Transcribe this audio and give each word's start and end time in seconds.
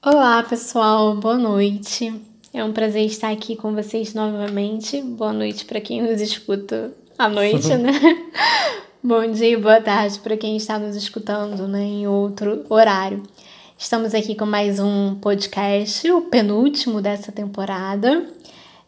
Olá, 0.00 0.44
pessoal, 0.44 1.16
boa 1.16 1.36
noite. 1.36 2.14
É 2.54 2.62
um 2.62 2.72
prazer 2.72 3.04
estar 3.04 3.32
aqui 3.32 3.56
com 3.56 3.74
vocês 3.74 4.14
novamente. 4.14 5.02
Boa 5.02 5.32
noite 5.32 5.64
para 5.64 5.80
quem 5.80 6.00
nos 6.00 6.20
escuta 6.20 6.92
à 7.18 7.28
noite, 7.28 7.66
né? 7.74 7.90
Bom 9.02 9.28
dia 9.32 9.50
e 9.50 9.56
boa 9.56 9.80
tarde 9.80 10.20
para 10.20 10.36
quem 10.36 10.56
está 10.56 10.78
nos 10.78 10.94
escutando 10.94 11.66
né, 11.66 11.82
em 11.82 12.06
outro 12.06 12.64
horário. 12.68 13.24
Estamos 13.76 14.14
aqui 14.14 14.36
com 14.36 14.46
mais 14.46 14.78
um 14.78 15.16
podcast, 15.16 16.08
o 16.12 16.22
penúltimo 16.22 17.02
dessa 17.02 17.32
temporada. 17.32 18.24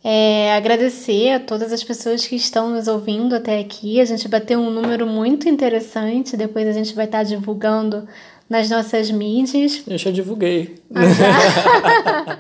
É, 0.05 0.55
agradecer 0.55 1.33
a 1.33 1.41
todas 1.41 1.73
as 1.73 1.83
pessoas 1.83 2.25
que 2.25 2.37
estão 2.37 2.71
nos 2.71 2.87
ouvindo 2.87 3.35
até 3.35 3.59
aqui. 3.59 4.01
A 4.01 4.05
gente 4.05 4.29
bateu 4.29 4.61
um 4.61 4.71
número 4.71 5.09
muito 5.09 5.49
interessante. 5.49 6.37
Depois 6.37 6.69
a 6.69 6.73
gente 6.73 6.95
vai 6.95 7.07
estar 7.07 7.25
divulgando 7.25 8.07
nas 8.51 8.69
nossas 8.69 9.13
mídias. 9.13 9.83
Eu 9.87 9.97
já 9.97 10.11
divulguei. 10.11 10.75
Ah, 10.93 11.07
já? 11.07 12.39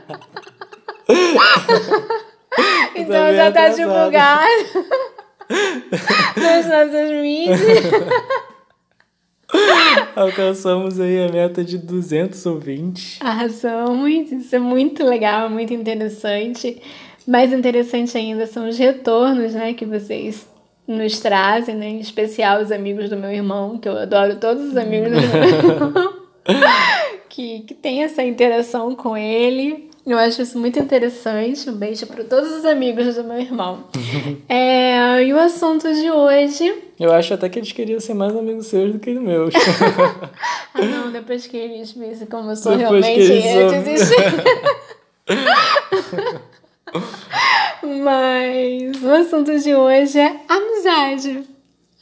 então 2.96 3.34
já 3.34 3.48
está 3.48 3.68
divulgado 3.68 4.50
nas 6.36 6.66
nossas 6.66 7.10
mídias. 7.12 7.60
Alcançamos 10.16 10.98
aí 10.98 11.24
a 11.24 11.30
meta 11.30 11.64
de 11.64 11.78
200 11.78 12.44
ouvintes. 12.46 13.18
Arrasamos, 13.20 14.32
isso 14.32 14.56
é 14.56 14.58
muito 14.58 15.04
legal, 15.04 15.48
muito 15.48 15.72
interessante. 15.72 16.82
Mais 17.26 17.52
interessante 17.52 18.18
ainda 18.18 18.46
são 18.46 18.68
os 18.68 18.76
retornos 18.76 19.54
né, 19.54 19.74
que 19.74 19.84
vocês 19.84 20.46
nos 20.90 21.20
trazem, 21.20 21.76
né? 21.76 21.88
Em 21.88 22.00
especial 22.00 22.60
os 22.60 22.72
amigos 22.72 23.08
do 23.08 23.16
meu 23.16 23.30
irmão, 23.30 23.78
que 23.78 23.88
eu 23.88 23.96
adoro 23.96 24.36
todos 24.36 24.70
os 24.70 24.76
amigos 24.76 25.10
do 25.10 25.20
meu 25.20 25.44
irmão, 25.44 26.14
que, 27.30 27.60
que 27.60 27.74
tem 27.74 28.02
essa 28.02 28.22
interação 28.22 28.94
com 28.96 29.16
ele. 29.16 29.88
Eu 30.04 30.18
acho 30.18 30.42
isso 30.42 30.58
muito 30.58 30.78
interessante. 30.78 31.70
Um 31.70 31.74
beijo 31.74 32.06
para 32.06 32.24
todos 32.24 32.50
os 32.50 32.64
amigos 32.64 33.14
do 33.14 33.22
meu 33.22 33.38
irmão. 33.38 33.84
é, 34.48 35.22
e 35.22 35.32
o 35.32 35.38
assunto 35.38 35.92
de 35.94 36.10
hoje. 36.10 36.82
Eu 36.98 37.12
acho 37.12 37.34
até 37.34 37.48
que 37.48 37.58
eles 37.58 37.70
queriam 37.70 38.00
ser 38.00 38.14
mais 38.14 38.36
amigos 38.36 38.66
seus 38.66 38.92
do 38.92 38.98
que 38.98 39.12
meus. 39.12 39.54
ah, 40.74 40.82
não, 40.82 41.12
depois 41.12 41.46
que 41.46 41.56
eles 41.56 41.92
vissem 41.92 42.26
como 42.26 42.50
eu 42.50 42.56
sou 42.56 42.76
depois 42.76 43.06
realmente, 43.06 43.46
eu 43.46 43.82
desisti. 43.82 44.14
Mas 47.82 49.02
o 49.02 49.10
assunto 49.10 49.58
de 49.58 49.74
hoje 49.74 50.18
é 50.18 50.40
amizade. 50.48 51.44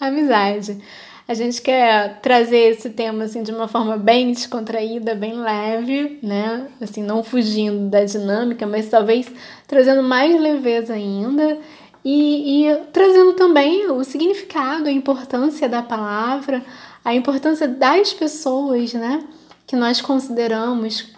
Amizade. 0.01 0.79
A 1.27 1.35
gente 1.35 1.61
quer 1.61 2.21
trazer 2.21 2.71
esse 2.71 2.91
tema 2.91 3.25
assim 3.25 3.43
de 3.43 3.53
uma 3.53 3.69
forma 3.69 3.99
bem 3.99 4.33
descontraída, 4.33 5.15
bem 5.15 5.35
leve, 5.35 6.19
né? 6.23 6.69
Assim, 6.81 7.03
não 7.03 7.23
fugindo 7.23 7.91
da 7.91 8.05
dinâmica, 8.05 8.67
mas 8.67 8.89
talvez 8.89 9.31
trazendo 9.67 10.03
mais 10.03 10.41
leveza 10.41 10.95
ainda 10.95 11.59
e, 12.05 12.65
e 12.67 12.77
trazendo 12.93 13.35
também 13.35 13.91
o 13.91 14.03
significado, 14.03 14.89
a 14.89 14.93
importância 14.93 15.69
da 15.69 15.83
palavra, 15.83 16.63
a 17.05 17.15
importância 17.15 17.69
das 17.69 18.15
pessoas, 18.15 18.95
né? 18.95 19.23
Que 19.67 19.77
nós 19.77 20.01
consideramos 20.01 21.13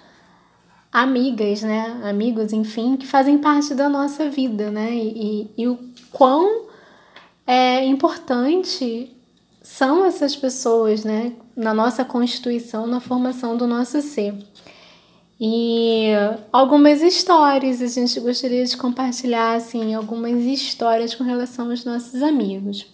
amigas, 0.93 1.63
né? 1.63 2.01
Amigos, 2.05 2.53
enfim, 2.53 2.97
que 2.97 3.07
fazem 3.07 3.39
parte 3.39 3.75
da 3.75 3.89
nossa 3.89 4.29
vida, 4.29 4.71
né? 4.71 4.93
E, 4.95 5.51
e, 5.57 5.63
e 5.63 5.69
o 5.69 5.79
quão 6.11 6.67
é 7.47 7.85
importante 7.85 9.15
são 9.63 10.05
essas 10.05 10.35
pessoas, 10.35 11.05
né? 11.05 11.33
Na 11.57 11.73
nossa 11.73 12.05
constituição, 12.05 12.87
na 12.87 13.01
formação 13.01 13.57
do 13.57 13.67
nosso 13.67 14.01
ser. 14.03 14.35
E 15.41 16.11
algumas 16.53 17.01
histórias 17.01 17.81
a 17.81 17.87
gente 17.87 18.21
gostaria 18.21 18.65
de 18.65 18.77
compartilhar, 18.77 19.55
assim, 19.55 19.95
algumas 19.95 20.39
histórias 20.45 21.15
com 21.15 21.25
relação 21.25 21.71
aos 21.71 21.85
nossos 21.85 22.23
amigos. 22.23 22.87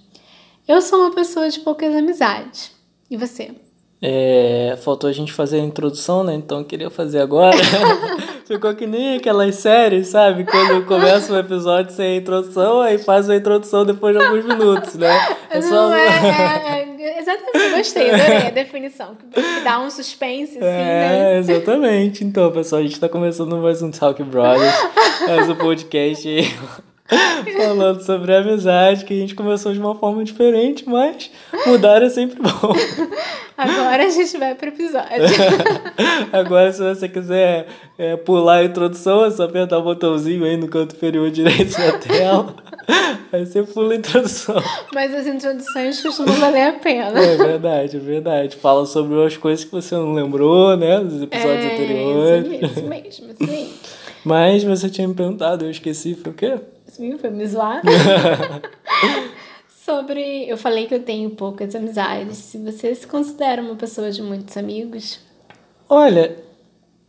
Eu 0.68 0.80
sou 0.80 1.00
uma 1.00 1.12
pessoa 1.12 1.48
de 1.48 1.58
poucas 1.60 1.94
amizades. 1.94 2.70
E 3.10 3.16
você? 3.16 3.65
É, 4.00 4.76
faltou 4.82 5.08
a 5.08 5.12
gente 5.12 5.32
fazer 5.32 5.56
a 5.56 5.64
introdução, 5.64 6.22
né? 6.22 6.34
Então 6.34 6.58
eu 6.58 6.64
queria 6.64 6.90
fazer 6.90 7.20
agora. 7.20 7.56
Ficou 8.46 8.72
que 8.74 8.86
nem 8.86 9.16
aquelas 9.16 9.56
séries, 9.56 10.08
sabe? 10.08 10.44
Quando 10.44 10.84
começa 10.86 11.32
um 11.32 11.38
episódio 11.38 11.92
sem 11.92 12.14
a 12.14 12.16
introdução, 12.16 12.80
aí 12.80 12.96
faz 12.98 13.28
a 13.28 13.34
introdução 13.34 13.84
depois 13.84 14.16
de 14.16 14.22
alguns 14.22 14.44
minutos, 14.44 14.94
né? 14.94 15.36
É 15.50 15.60
só... 15.60 15.92
É, 15.92 16.06
é, 16.06 16.96
é, 17.00 17.18
exatamente, 17.18 17.76
gostei, 17.76 18.10
adorei 18.10 18.46
a 18.46 18.50
definição. 18.50 19.16
Que 19.32 19.60
dá 19.64 19.80
um 19.80 19.90
suspense, 19.90 20.58
assim, 20.58 20.66
é, 20.66 20.70
né? 20.70 21.34
É, 21.34 21.38
exatamente. 21.38 22.22
Então, 22.22 22.52
pessoal, 22.52 22.82
a 22.82 22.84
gente 22.84 23.00
tá 23.00 23.08
começando 23.08 23.56
mais 23.56 23.82
um 23.82 23.90
Talk 23.90 24.22
Brothers, 24.22 24.74
mais 25.26 25.48
um 25.48 25.56
podcast 25.56 26.28
aí. 26.28 26.46
Falando 27.56 28.02
sobre 28.02 28.34
a 28.34 28.40
amizade, 28.40 29.04
que 29.04 29.14
a 29.14 29.16
gente 29.16 29.34
começou 29.34 29.72
de 29.72 29.78
uma 29.78 29.94
forma 29.94 30.24
diferente, 30.24 30.88
mas 30.88 31.30
mudar 31.66 32.02
é 32.02 32.08
sempre 32.08 32.40
bom. 32.42 32.74
Agora 33.56 34.04
a 34.04 34.08
gente 34.10 34.36
vai 34.36 34.54
pro 34.54 34.68
episódio. 34.68 35.08
Agora, 36.32 36.72
se 36.72 36.82
você 36.82 37.08
quiser 37.08 37.68
é, 37.96 38.16
pular 38.16 38.56
a 38.56 38.64
introdução, 38.64 39.24
é 39.24 39.30
só 39.30 39.44
apertar 39.44 39.78
o 39.78 39.82
botãozinho 39.82 40.44
aí 40.44 40.56
no 40.56 40.68
canto 40.68 40.96
inferior 40.96 41.30
direito 41.30 41.76
da 41.78 41.98
tela. 41.98 42.54
Aí 43.32 43.46
você 43.46 43.62
pula 43.62 43.94
a 43.94 43.96
introdução. 43.96 44.62
Mas 44.92 45.14
as 45.14 45.26
introduções 45.26 46.02
costumam 46.02 46.34
valer 46.34 46.68
a 46.68 46.72
pena. 46.74 47.18
É 47.18 47.36
verdade, 47.36 47.96
é 47.96 48.00
verdade. 48.00 48.56
Fala 48.56 48.84
sobre 48.84 49.24
as 49.24 49.36
coisas 49.36 49.64
que 49.64 49.72
você 49.72 49.94
não 49.94 50.12
lembrou, 50.12 50.76
né? 50.76 51.00
Dos 51.00 51.22
episódios 51.22 51.64
é, 51.64 51.74
anteriores. 51.74 52.70
Isso 52.70 52.82
mesmo, 52.82 53.08
isso 53.08 53.46
mesmo. 53.46 53.74
Mas 54.24 54.64
você 54.64 54.90
tinha 54.90 55.06
me 55.06 55.14
perguntado, 55.14 55.64
eu 55.64 55.70
esqueci, 55.70 56.14
foi 56.14 56.32
o 56.32 56.34
quê? 56.34 56.58
Sim, 56.86 57.18
foi 57.18 57.30
me 57.30 57.46
zoar. 57.46 57.82
Sobre. 59.68 60.48
Eu 60.48 60.56
falei 60.56 60.86
que 60.86 60.94
eu 60.94 61.02
tenho 61.02 61.30
poucas 61.30 61.74
amizades. 61.74 62.38
Se 62.38 62.58
você 62.58 62.94
se 62.94 63.06
considera 63.06 63.62
uma 63.62 63.76
pessoa 63.76 64.10
de 64.10 64.22
muitos 64.22 64.56
amigos? 64.56 65.20
Olha, 65.88 66.36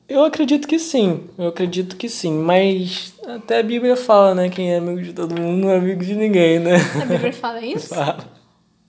eu 0.08 0.24
acredito 0.24 0.68
que 0.68 0.78
sim. 0.78 1.24
Eu 1.38 1.48
acredito 1.48 1.96
que 1.96 2.08
sim. 2.08 2.34
Mas 2.34 3.14
até 3.26 3.60
a 3.60 3.64
Bíblia 3.64 3.96
fala, 3.96 4.36
né? 4.36 4.50
Quem 4.50 4.74
é 4.74 4.78
amigo 4.78 5.02
de 5.02 5.14
todo 5.14 5.40
mundo 5.40 5.62
não 5.62 5.72
é 5.72 5.78
amigo 5.78 6.04
de 6.04 6.16
ninguém, 6.16 6.60
né? 6.60 6.76
A 7.02 7.06
Bíblia 7.06 7.34
fala 7.34 7.60
isso? 7.66 7.90
Fala. 7.94 8.26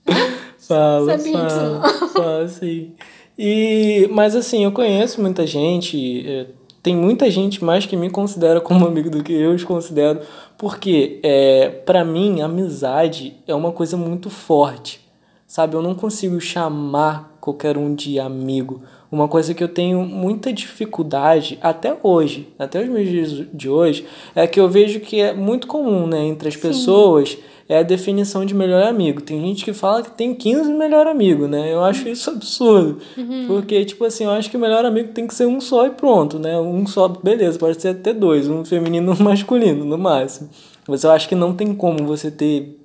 fala, 0.59 1.17
Sabia 1.17 1.33
fala, 1.33 1.87
disso 1.87 2.09
fala, 2.09 2.47
sim. 2.47 2.91
E, 3.37 4.07
mas 4.11 4.35
assim, 4.35 4.63
eu 4.63 4.71
conheço 4.71 5.21
muita 5.21 5.47
gente. 5.47 6.27
Eh, 6.27 6.47
tem 6.81 6.95
muita 6.95 7.29
gente 7.29 7.63
mais 7.63 7.85
que 7.85 7.95
me 7.95 8.09
considera 8.09 8.61
como 8.61 8.85
amigo 8.85 9.09
do 9.09 9.23
que 9.23 9.33
eu 9.33 9.51
os 9.51 9.63
considero 9.63 10.21
porque, 10.59 11.21
é, 11.23 11.69
para 11.69 12.03
mim, 12.03 12.41
amizade 12.41 13.33
é 13.47 13.55
uma 13.55 13.71
coisa 13.71 13.95
muito 13.95 14.29
forte, 14.29 14.99
sabe? 15.47 15.73
Eu 15.73 15.81
não 15.81 15.95
consigo 15.95 16.37
chamar 16.41 17.37
qualquer 17.39 17.77
um 17.77 17.95
de 17.95 18.19
amigo. 18.19 18.81
Uma 19.09 19.29
coisa 19.29 19.53
que 19.53 19.63
eu 19.63 19.69
tenho 19.69 20.03
muita 20.03 20.51
dificuldade 20.51 21.57
até 21.61 21.95
hoje, 22.03 22.49
até 22.59 22.83
os 22.83 22.89
meus 22.89 23.07
dias 23.07 23.47
de 23.53 23.69
hoje, 23.69 24.05
é 24.35 24.45
que 24.45 24.59
eu 24.59 24.67
vejo 24.67 24.99
que 24.99 25.21
é 25.21 25.33
muito 25.33 25.65
comum, 25.65 26.05
né, 26.05 26.25
entre 26.25 26.49
as 26.49 26.55
Sim. 26.55 26.59
pessoas 26.59 27.37
é 27.69 27.77
a 27.77 27.83
definição 27.83 28.43
de 28.43 28.55
melhor 28.55 28.81
amigo. 28.81 29.21
Tem 29.21 29.39
gente 29.39 29.63
que 29.63 29.73
fala 29.73 30.01
que 30.01 30.09
tem 30.09 30.33
15 30.33 30.73
melhor 30.73 31.05
amigo, 31.05 31.47
né? 31.47 31.71
Eu 31.71 31.83
acho 31.83 32.09
isso 32.09 32.31
absurdo. 32.31 32.97
Uhum. 33.15 33.45
Porque, 33.45 33.85
tipo 33.85 34.03
assim, 34.03 34.23
eu 34.23 34.31
acho 34.31 34.49
que 34.49 34.57
o 34.57 34.59
melhor 34.59 34.83
amigo 34.83 35.13
tem 35.13 35.27
que 35.27 35.35
ser 35.35 35.45
um 35.45 35.61
só 35.61 35.85
e 35.85 35.91
pronto, 35.91 36.39
né? 36.39 36.59
Um 36.59 36.87
só, 36.87 37.07
beleza, 37.07 37.59
pode 37.59 37.79
ser 37.79 37.89
até 37.89 38.11
dois, 38.11 38.49
um 38.49 38.65
feminino 38.65 39.13
e 39.13 39.21
um 39.21 39.21
masculino, 39.23 39.85
no 39.85 39.99
máximo. 39.99 40.49
Mas 40.87 41.03
eu 41.03 41.11
acho 41.11 41.29
que 41.29 41.35
não 41.35 41.53
tem 41.53 41.75
como 41.75 42.07
você 42.07 42.31
ter 42.31 42.75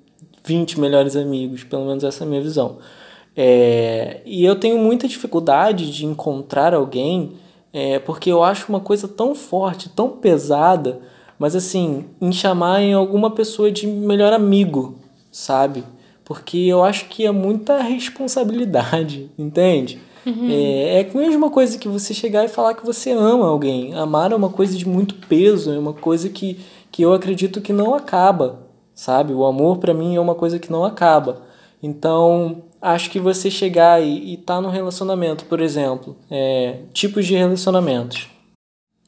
20 0.44 0.78
melhores 0.78 1.16
amigos, 1.16 1.64
pelo 1.64 1.86
menos 1.86 2.04
essa 2.04 2.22
é 2.22 2.26
a 2.26 2.28
minha 2.28 2.42
visão. 2.42 2.76
É, 3.34 4.20
e 4.26 4.44
eu 4.44 4.54
tenho 4.54 4.76
muita 4.76 5.08
dificuldade 5.08 5.90
de 5.90 6.04
encontrar 6.04 6.74
alguém, 6.74 7.32
é, 7.72 7.98
porque 7.98 8.30
eu 8.30 8.44
acho 8.44 8.68
uma 8.68 8.80
coisa 8.80 9.08
tão 9.08 9.34
forte, 9.34 9.88
tão 9.88 10.10
pesada 10.10 11.00
mas 11.38 11.56
assim, 11.56 12.04
em 12.20 12.32
chamar 12.32 12.82
em 12.82 12.94
alguma 12.94 13.30
pessoa 13.30 13.70
de 13.70 13.86
melhor 13.86 14.32
amigo, 14.32 14.96
sabe? 15.30 15.84
Porque 16.24 16.58
eu 16.58 16.82
acho 16.82 17.06
que 17.06 17.26
é 17.26 17.30
muita 17.30 17.82
responsabilidade, 17.82 19.30
entende? 19.38 20.00
Uhum. 20.24 20.48
É, 20.50 21.00
é 21.00 21.10
a 21.12 21.18
mesma 21.18 21.50
coisa 21.50 21.76
que 21.76 21.88
você 21.88 22.14
chegar 22.14 22.44
e 22.44 22.48
falar 22.48 22.74
que 22.74 22.84
você 22.84 23.10
ama 23.10 23.46
alguém. 23.46 23.94
Amar 23.94 24.32
é 24.32 24.36
uma 24.36 24.48
coisa 24.48 24.76
de 24.76 24.88
muito 24.88 25.14
peso, 25.26 25.70
é 25.72 25.78
uma 25.78 25.92
coisa 25.92 26.28
que, 26.28 26.58
que 26.90 27.02
eu 27.02 27.12
acredito 27.12 27.60
que 27.60 27.72
não 27.72 27.94
acaba, 27.94 28.60
sabe? 28.94 29.34
O 29.34 29.44
amor 29.44 29.78
para 29.78 29.92
mim 29.92 30.16
é 30.16 30.20
uma 30.20 30.34
coisa 30.34 30.58
que 30.58 30.72
não 30.72 30.84
acaba. 30.84 31.42
Então, 31.82 32.62
acho 32.80 33.10
que 33.10 33.20
você 33.20 33.50
chegar 33.50 34.02
e 34.02 34.34
estar 34.34 34.56
tá 34.56 34.60
no 34.62 34.70
relacionamento, 34.70 35.44
por 35.44 35.60
exemplo, 35.60 36.16
é, 36.30 36.78
tipos 36.94 37.26
de 37.26 37.34
relacionamentos. 37.34 38.33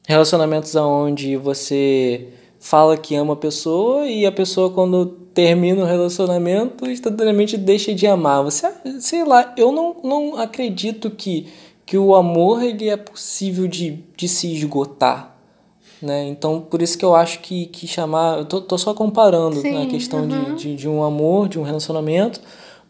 Relacionamentos 0.07 0.73
onde 0.75 1.37
você 1.37 2.29
fala 2.59 2.97
que 2.97 3.13
ama 3.13 3.33
a 3.33 3.37
pessoa 3.37 4.07
e 4.07 4.25
a 4.25 4.31
pessoa 4.31 4.71
quando 4.71 5.05
termina 5.05 5.83
o 5.83 5.85
relacionamento 5.85 6.89
instantaneamente 6.89 7.57
deixa 7.57 7.93
de 7.93 8.07
amar. 8.07 8.43
Você, 8.43 8.67
sei 8.99 9.23
lá, 9.23 9.53
eu 9.55 9.71
não, 9.71 9.97
não 10.03 10.37
acredito 10.37 11.11
que 11.11 11.47
que 11.87 11.97
o 11.97 12.13
amor 12.13 12.61
ele 12.61 12.89
é 12.89 12.97
possível 12.97 13.65
de, 13.65 14.03
de 14.15 14.27
se 14.27 14.53
esgotar. 14.53 15.37
Né? 16.01 16.27
Então, 16.27 16.59
por 16.59 16.81
isso 16.81 16.97
que 16.97 17.05
eu 17.05 17.15
acho 17.15 17.39
que, 17.39 17.65
que 17.67 17.87
chamar. 17.87 18.39
Eu 18.39 18.45
tô, 18.45 18.61
tô 18.61 18.77
só 18.77 18.93
comparando 18.93 19.61
Sim, 19.61 19.81
a 19.81 19.85
questão 19.87 20.19
uhum. 20.19 20.55
de, 20.55 20.55
de, 20.55 20.75
de 20.75 20.89
um 20.89 21.01
amor, 21.01 21.47
de 21.47 21.57
um 21.57 21.63
relacionamento, 21.63 22.41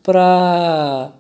para 0.01 1.13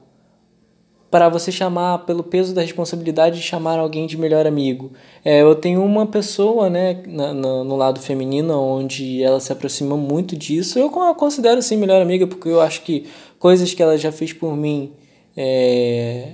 para 1.09 1.29
você 1.29 1.51
chamar 1.51 1.99
pelo 1.99 2.21
peso 2.21 2.53
da 2.53 2.61
responsabilidade 2.61 3.37
de 3.37 3.43
chamar 3.43 3.79
alguém 3.79 4.05
de 4.07 4.17
melhor 4.17 4.45
amigo. 4.45 4.91
É, 5.23 5.41
eu 5.41 5.55
tenho 5.55 5.83
uma 5.83 6.05
pessoa, 6.05 6.69
né, 6.69 7.01
na, 7.07 7.33
na, 7.33 7.63
no 7.63 7.75
lado 7.77 7.99
feminino, 8.01 8.53
onde 8.59 9.23
ela 9.23 9.39
se 9.39 9.51
aproxima 9.51 9.95
muito 9.95 10.35
disso. 10.35 10.77
Eu 10.77 10.87
a 11.01 11.15
considero 11.15 11.61
sim 11.61 11.77
melhor 11.77 12.01
amiga, 12.01 12.27
porque 12.27 12.49
eu 12.49 12.59
acho 12.59 12.81
que 12.81 13.05
coisas 13.39 13.73
que 13.73 13.81
ela 13.81 13.97
já 13.97 14.11
fez 14.11 14.33
por 14.33 14.55
mim, 14.57 14.91
é, 15.35 16.33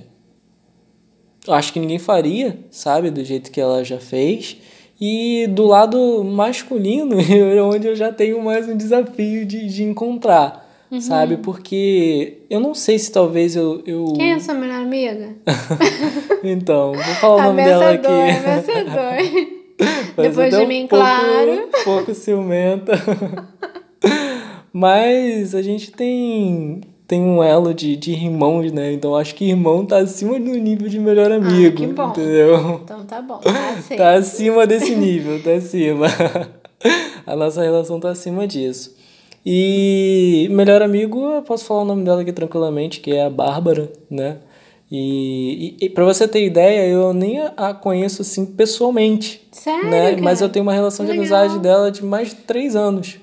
acho 1.46 1.72
que 1.72 1.78
ninguém 1.78 1.98
faria, 1.98 2.58
sabe, 2.70 3.10
do 3.10 3.24
jeito 3.24 3.52
que 3.52 3.60
ela 3.60 3.84
já 3.84 3.98
fez. 3.98 4.56
E 5.00 5.46
do 5.48 5.66
lado 5.66 6.24
masculino, 6.24 7.16
onde 7.70 7.86
eu 7.86 7.94
já 7.94 8.12
tenho 8.12 8.42
mais 8.42 8.68
um 8.68 8.76
desafio 8.76 9.46
de, 9.46 9.68
de 9.68 9.84
encontrar 9.84 10.63
uhum. 10.94 11.00
sabe? 11.00 11.36
Porque 11.38 12.38
eu 12.48 12.60
não 12.60 12.74
sei 12.74 12.98
se 12.98 13.10
talvez 13.10 13.54
eu. 13.56 13.82
eu... 13.86 14.12
Quem 14.16 14.32
é 14.32 14.34
a 14.34 14.40
sua 14.40 14.54
melhor 14.54 14.80
amiga? 14.80 15.34
então, 16.42 16.92
vou 16.92 17.14
falar 17.16 17.36
o 17.36 17.42
nome 17.48 17.64
dela 17.64 17.90
aqui. 17.90 18.06
Vencedor, 18.06 19.54
Depois 20.16 20.54
de 20.54 20.66
mim, 20.66 20.84
um 20.84 20.88
claro. 20.88 21.68
Pouco, 21.72 21.84
pouco 21.84 22.14
ciumenta. 22.14 22.92
Mas 24.72 25.54
a 25.54 25.62
gente 25.62 25.90
tem 25.92 26.80
tem 27.06 27.20
um 27.20 27.42
elo 27.42 27.74
de, 27.74 27.96
de 27.96 28.12
irmãos, 28.12 28.72
né? 28.72 28.92
Então 28.92 29.14
acho 29.14 29.34
que 29.34 29.44
irmão 29.50 29.84
tá 29.84 29.98
acima 29.98 30.38
do 30.38 30.50
nível 30.50 30.88
de 30.88 30.98
melhor 30.98 31.30
amigo. 31.30 31.74
Ah, 31.74 31.78
que 31.78 31.86
bom. 31.86 32.08
Entendeu? 32.08 32.80
Então 32.82 33.04
tá 33.04 33.20
bom, 33.20 33.38
tá, 33.38 33.96
tá 33.96 34.12
acima 34.14 34.66
desse 34.66 34.94
nível, 34.94 35.42
tá 35.42 35.52
acima. 35.52 36.06
A 37.26 37.36
nossa 37.36 37.62
relação 37.62 38.00
tá 38.00 38.10
acima 38.10 38.46
disso. 38.46 38.96
E 39.44 40.48
melhor 40.50 40.80
amigo, 40.80 41.32
eu 41.32 41.42
posso 41.42 41.64
falar 41.64 41.82
o 41.82 41.84
nome 41.84 42.02
dela 42.02 42.22
aqui 42.22 42.32
tranquilamente, 42.32 43.00
que 43.00 43.12
é 43.12 43.24
a 43.24 43.30
Bárbara, 43.30 43.92
né? 44.10 44.38
E, 44.90 45.76
e, 45.80 45.86
e 45.86 45.90
para 45.90 46.04
você 46.04 46.26
ter 46.26 46.44
ideia, 46.46 46.86
eu 46.88 47.12
nem 47.12 47.40
a 47.56 47.74
conheço 47.74 48.22
assim 48.22 48.46
pessoalmente. 48.46 49.46
Sério? 49.52 49.90
Né? 49.90 50.10
Cara? 50.10 50.22
Mas 50.22 50.40
eu 50.40 50.48
tenho 50.48 50.62
uma 50.62 50.72
relação 50.72 51.04
Legal. 51.04 51.24
de 51.24 51.32
amizade 51.32 51.58
dela 51.58 51.90
de 51.90 52.04
mais 52.04 52.28
de 52.30 52.36
três 52.36 52.74
anos. 52.76 53.18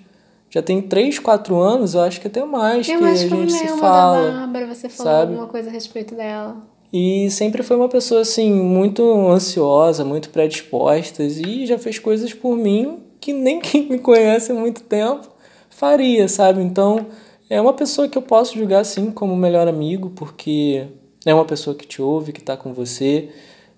Já 0.50 0.62
tem 0.62 0.82
três, 0.82 1.18
quatro 1.18 1.58
anos, 1.60 1.94
eu 1.94 2.02
acho 2.02 2.20
que 2.20 2.28
até 2.28 2.44
mais 2.44 2.88
eu 2.88 3.00
que 3.00 3.06
a 3.06 3.16
gente 3.16 3.54
se 3.54 3.66
da 3.68 3.78
fala. 3.78 4.32
Bárbara, 4.32 4.68
você 4.68 4.90
falou 4.90 5.14
sabe? 5.14 5.32
alguma 5.32 5.48
coisa 5.48 5.70
a 5.70 5.72
respeito 5.72 6.14
dela. 6.14 6.58
E 6.92 7.32
sempre 7.32 7.64
foi 7.64 7.78
uma 7.78 7.88
pessoa 7.88 8.22
assim, 8.22 8.52
muito 8.52 9.02
ansiosa, 9.30 10.04
muito 10.04 10.30
predisposta 10.30 11.24
e 11.24 11.66
já 11.66 11.80
fez 11.80 11.98
coisas 11.98 12.34
por 12.34 12.58
mim 12.58 13.00
que 13.22 13.32
nem 13.32 13.62
quem 13.62 13.88
me 13.88 13.98
conhece 13.98 14.52
há 14.52 14.56
muito 14.56 14.82
tempo 14.82 15.31
faria, 15.72 16.28
sabe? 16.28 16.62
Então, 16.62 17.08
é 17.50 17.60
uma 17.60 17.74
pessoa 17.74 18.08
que 18.08 18.18
eu 18.18 18.22
posso 18.22 18.58
julgar 18.58 18.80
assim 18.80 19.12
como 19.12 19.36
melhor 19.36 19.68
amigo, 19.68 20.12
porque 20.12 20.86
é 21.26 21.34
uma 21.34 21.46
pessoa 21.46 21.76
que 21.76 21.88
te 21.88 22.02
ouve, 22.02 22.32
que 22.32 22.42
tá 22.42 22.56
com 22.56 22.74
você, 22.74 23.30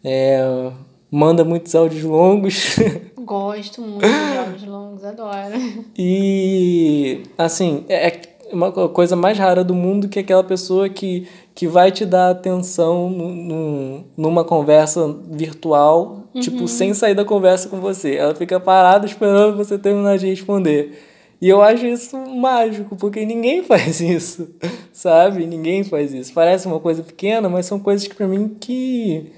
é, 0.04 0.72
manda 1.10 1.44
muitos 1.44 1.74
áudios 1.74 2.04
longos. 2.04 2.76
Gosto 3.18 3.82
muito 3.82 4.06
de 4.06 4.38
áudios 4.38 4.66
longos, 4.66 5.04
adoro. 5.06 5.86
E, 5.98 7.24
assim, 7.38 7.86
é 7.88 8.34
uma 8.52 8.72
coisa 8.72 9.16
mais 9.16 9.38
rara 9.38 9.64
do 9.64 9.74
mundo 9.74 10.08
que 10.08 10.20
aquela 10.20 10.44
pessoa 10.44 10.88
que, 10.88 11.28
que 11.56 11.68
vai 11.68 11.92
te 11.92 12.06
dar 12.06 12.30
atenção 12.30 13.10
num, 13.10 14.04
numa 14.16 14.44
conversa 14.44 15.16
virtual, 15.32 16.28
tipo, 16.34 16.36
uhum. 16.36 16.42
tipo, 16.42 16.68
sem 16.68 16.94
sair 16.94 17.16
da 17.16 17.26
conversa 17.26 17.70
com 17.70 17.80
você. 17.80 18.16
Ela 18.16 18.36
fica 18.36 18.60
parada 18.60 19.06
esperando 19.06 19.58
você 19.58 19.78
terminar 19.78 20.18
de 20.18 20.28
responder. 20.28 21.13
E 21.44 21.50
eu 21.50 21.62
acho 21.62 21.86
isso 21.86 22.18
mágico, 22.18 22.96
porque 22.96 23.26
ninguém 23.26 23.64
faz 23.68 24.00
isso, 24.00 24.48
sabe? 24.94 25.46
Ninguém 25.46 25.84
faz 25.84 26.14
isso. 26.14 26.34
Parece 26.34 26.66
uma 26.68 26.80
coisa 26.80 27.04
pequena, 27.04 27.50
mas 27.50 27.66
são 27.66 27.82
coisas 27.82 28.08
que 28.08 28.16
para 28.16 28.30
mim 28.30 28.56
que 28.62 29.30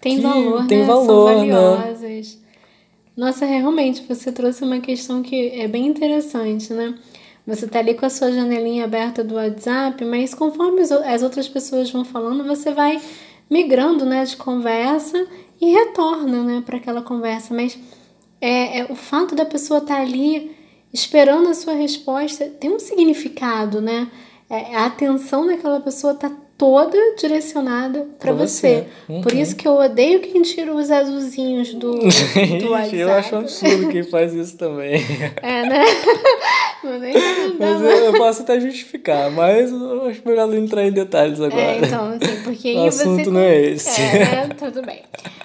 tem 0.00 0.16
que 0.16 0.22
valor, 0.22 0.66
tem 0.66 0.78
né? 0.80 0.84
valor, 0.84 1.06
são 1.06 1.46
né? 1.46 1.52
valiosas. 1.52 2.42
Nossa, 3.16 3.46
realmente 3.46 4.02
você 4.08 4.32
trouxe 4.32 4.64
uma 4.64 4.80
questão 4.80 5.22
que 5.22 5.50
é 5.50 5.68
bem 5.68 5.86
interessante, 5.86 6.72
né? 6.72 6.98
Você 7.46 7.68
tá 7.68 7.78
ali 7.78 7.94
com 7.94 8.06
a 8.06 8.10
sua 8.10 8.32
janelinha 8.32 8.82
aberta 8.82 9.22
do 9.22 9.36
WhatsApp, 9.36 10.04
mas 10.04 10.34
conforme 10.34 10.80
as 10.80 11.22
outras 11.22 11.48
pessoas 11.48 11.88
vão 11.92 12.04
falando, 12.04 12.42
você 12.42 12.72
vai 12.72 13.00
migrando, 13.48 14.04
né, 14.04 14.24
de 14.24 14.36
conversa 14.36 15.28
e 15.60 15.70
retorna, 15.70 16.42
né, 16.42 16.62
para 16.66 16.78
aquela 16.78 17.02
conversa. 17.02 17.54
Mas 17.54 17.78
é, 18.40 18.80
é 18.80 18.86
o 18.90 18.96
fato 18.96 19.36
da 19.36 19.44
pessoa 19.46 19.78
estar 19.78 19.98
tá 19.98 20.02
ali 20.02 20.60
esperando 20.92 21.48
a 21.48 21.54
sua 21.54 21.74
resposta, 21.74 22.46
tem 22.46 22.70
um 22.70 22.78
significado, 22.78 23.80
né? 23.80 24.08
É, 24.50 24.76
a 24.76 24.86
atenção 24.86 25.46
daquela 25.46 25.80
pessoa 25.80 26.14
tá 26.14 26.30
toda 26.58 26.96
direcionada 27.18 28.06
para 28.20 28.32
você. 28.32 28.86
você. 29.08 29.12
Uhum. 29.12 29.20
Por 29.20 29.32
isso 29.32 29.56
que 29.56 29.66
eu 29.66 29.72
odeio 29.72 30.20
quem 30.20 30.42
tira 30.42 30.72
os 30.72 30.92
azulzinhos 30.92 31.74
do, 31.74 31.92
do 32.60 32.70
WhatsApp. 32.70 32.96
eu 32.98 33.12
acho 33.12 33.34
absurdo 33.34 33.88
quem 33.88 34.04
faz 34.04 34.32
isso 34.32 34.56
também. 34.56 35.02
É, 35.42 35.68
né? 35.68 35.84
mas 37.58 37.80
eu, 37.80 37.88
eu, 37.88 38.12
posso 38.12 38.42
até 38.42 38.60
justificar, 38.60 39.30
mas 39.30 39.72
eu 39.72 40.06
acho 40.06 40.22
melhor 40.24 40.46
não 40.46 40.56
entrar 40.56 40.86
em 40.86 40.92
detalhes 40.92 41.40
agora. 41.40 41.60
É, 41.60 41.78
então, 41.78 42.10
assim, 42.10 42.42
porque 42.44 42.68
aí 42.68 42.76
o 42.76 42.84
assunto 42.84 43.24
você... 43.24 43.30
não 43.30 43.40
é 43.40 43.60
esse. 43.60 44.00
É, 44.00 44.18
né? 44.18 44.48
Tudo 44.56 44.82
bem. 44.82 45.02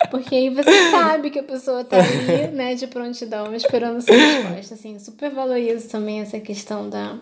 Porque 0.11 0.35
aí 0.35 0.49
você 0.49 0.91
sabe 0.91 1.29
que 1.29 1.39
a 1.39 1.43
pessoa 1.43 1.83
tá 1.83 1.97
ali, 1.97 2.47
né, 2.53 2.75
de 2.75 2.87
prontidão, 2.87 3.53
esperando 3.55 4.01
sua 4.01 4.15
resposta. 4.15 4.73
Assim, 4.75 4.97
super 4.99 5.31
valorizo 5.31 5.89
também 5.89 6.21
essa 6.21 6.39
questão 6.39 6.89
da, 6.89 7.17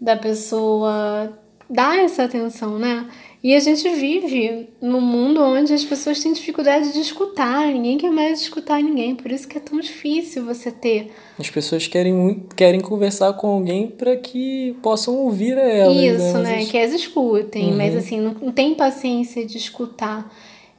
da 0.00 0.16
pessoa 0.16 1.32
dar 1.68 1.98
essa 1.98 2.24
atenção, 2.24 2.78
né? 2.78 3.08
E 3.42 3.54
a 3.54 3.60
gente 3.60 3.88
vive 3.88 4.68
num 4.80 5.00
mundo 5.00 5.40
onde 5.40 5.72
as 5.72 5.84
pessoas 5.84 6.20
têm 6.20 6.32
dificuldade 6.32 6.92
de 6.92 7.00
escutar, 7.00 7.68
ninguém 7.68 7.96
quer 7.96 8.10
mais 8.10 8.40
escutar 8.40 8.82
ninguém, 8.82 9.14
por 9.14 9.30
isso 9.30 9.46
que 9.46 9.56
é 9.56 9.60
tão 9.60 9.78
difícil 9.78 10.44
você 10.44 10.70
ter. 10.70 11.12
As 11.38 11.50
pessoas 11.50 11.86
querem 11.86 12.12
muito, 12.12 12.56
querem 12.56 12.80
conversar 12.80 13.32
com 13.34 13.48
alguém 13.48 13.86
para 13.88 14.16
que 14.16 14.76
possam 14.82 15.14
ouvir 15.14 15.56
elas. 15.58 15.96
Isso, 15.96 16.38
né? 16.38 16.56
né? 16.56 16.64
Que 16.64 16.78
as 16.78 16.92
escutem, 16.92 17.70
uhum. 17.70 17.76
mas 17.76 17.94
assim, 17.94 18.20
não, 18.20 18.34
não 18.34 18.52
tem 18.52 18.74
paciência 18.74 19.44
de 19.46 19.58
escutar. 19.58 20.28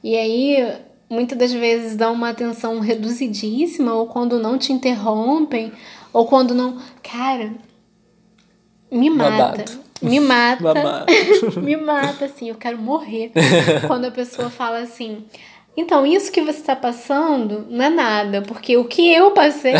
E 0.02 0.16
aí, 0.16 0.76
muitas 1.08 1.38
das 1.38 1.52
vezes 1.52 1.96
dá 1.96 2.10
uma 2.10 2.30
atenção 2.30 2.80
reduzidíssima, 2.80 3.94
ou 3.94 4.06
quando 4.06 4.38
não 4.38 4.58
te 4.58 4.72
interrompem, 4.72 5.72
ou 6.12 6.26
quando 6.26 6.54
não. 6.54 6.78
Cara, 7.02 7.52
me 8.90 9.10
mata. 9.10 9.30
Babado. 9.30 9.78
Me 10.02 10.20
mata. 10.20 10.62
Babado. 10.62 11.06
me 11.62 11.76
mata, 11.76 12.24
assim, 12.26 12.48
eu 12.48 12.54
quero 12.54 12.78
morrer. 12.78 13.32
quando 13.86 14.06
a 14.06 14.10
pessoa 14.10 14.50
fala 14.50 14.78
assim. 14.78 15.24
Então, 15.76 16.04
isso 16.04 16.32
que 16.32 16.40
você 16.40 16.58
está 16.58 16.74
passando 16.74 17.64
não 17.70 17.84
é 17.84 17.90
nada, 17.90 18.42
porque 18.42 18.76
o 18.76 18.84
que 18.84 19.12
eu 19.12 19.30
passei 19.30 19.74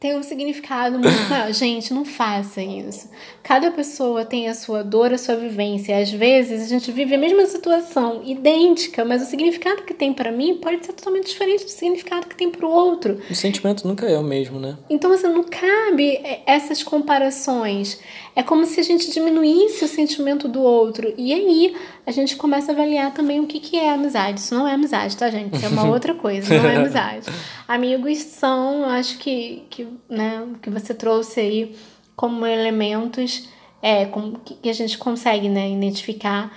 tem 0.00 0.16
um 0.16 0.22
significado 0.22 0.98
muito 0.98 1.20
maior. 1.28 1.52
Gente, 1.52 1.92
não 1.92 2.04
faça 2.04 2.62
isso. 2.62 3.10
Cada 3.42 3.70
pessoa 3.70 4.24
tem 4.24 4.48
a 4.48 4.54
sua 4.54 4.84
dor, 4.84 5.12
a 5.12 5.18
sua 5.18 5.36
vivência. 5.36 5.98
Às 5.98 6.10
vezes 6.10 6.62
a 6.62 6.66
gente 6.66 6.92
vive 6.92 7.14
a 7.14 7.18
mesma 7.18 7.44
situação, 7.46 8.22
idêntica, 8.24 9.04
mas 9.04 9.22
o 9.22 9.26
significado 9.26 9.82
que 9.82 9.94
tem 9.94 10.12
para 10.12 10.30
mim 10.30 10.56
pode 10.56 10.84
ser 10.86 10.92
totalmente 10.92 11.28
diferente 11.28 11.64
do 11.64 11.70
significado 11.70 12.26
que 12.26 12.36
tem 12.36 12.50
para 12.50 12.66
o 12.66 12.70
outro. 12.70 13.20
O 13.30 13.34
sentimento 13.34 13.86
nunca 13.86 14.06
é 14.06 14.18
o 14.18 14.22
mesmo, 14.22 14.60
né? 14.60 14.76
Então, 14.88 15.12
assim, 15.12 15.28
não 15.28 15.44
cabe 15.44 16.20
essas 16.46 16.82
comparações. 16.82 17.98
É 18.38 18.42
como 18.44 18.64
se 18.66 18.78
a 18.78 18.84
gente 18.84 19.10
diminuísse 19.10 19.84
o 19.84 19.88
sentimento 19.88 20.46
do 20.46 20.62
outro. 20.62 21.12
E 21.18 21.34
aí 21.34 21.76
a 22.06 22.12
gente 22.12 22.36
começa 22.36 22.70
a 22.70 22.72
avaliar 22.72 23.12
também 23.12 23.40
o 23.40 23.48
que, 23.48 23.58
que 23.58 23.76
é 23.76 23.90
amizade. 23.90 24.38
Isso 24.38 24.54
não 24.54 24.68
é 24.68 24.74
amizade, 24.74 25.16
tá, 25.16 25.28
gente? 25.28 25.56
Isso 25.56 25.66
é 25.66 25.68
uma 25.68 25.82
outra 25.90 26.14
coisa, 26.14 26.56
não 26.56 26.70
é 26.70 26.76
amizade. 26.76 27.26
Amigos 27.66 28.18
são, 28.18 28.84
acho 28.84 29.18
que, 29.18 29.64
que 29.68 29.88
né, 30.08 30.46
que 30.62 30.70
você 30.70 30.94
trouxe 30.94 31.40
aí 31.40 31.76
como 32.14 32.46
elementos 32.46 33.48
é, 33.82 34.04
com, 34.06 34.34
que 34.34 34.70
a 34.70 34.72
gente 34.72 34.96
consegue 34.98 35.48
né, 35.48 35.68
identificar. 35.68 36.56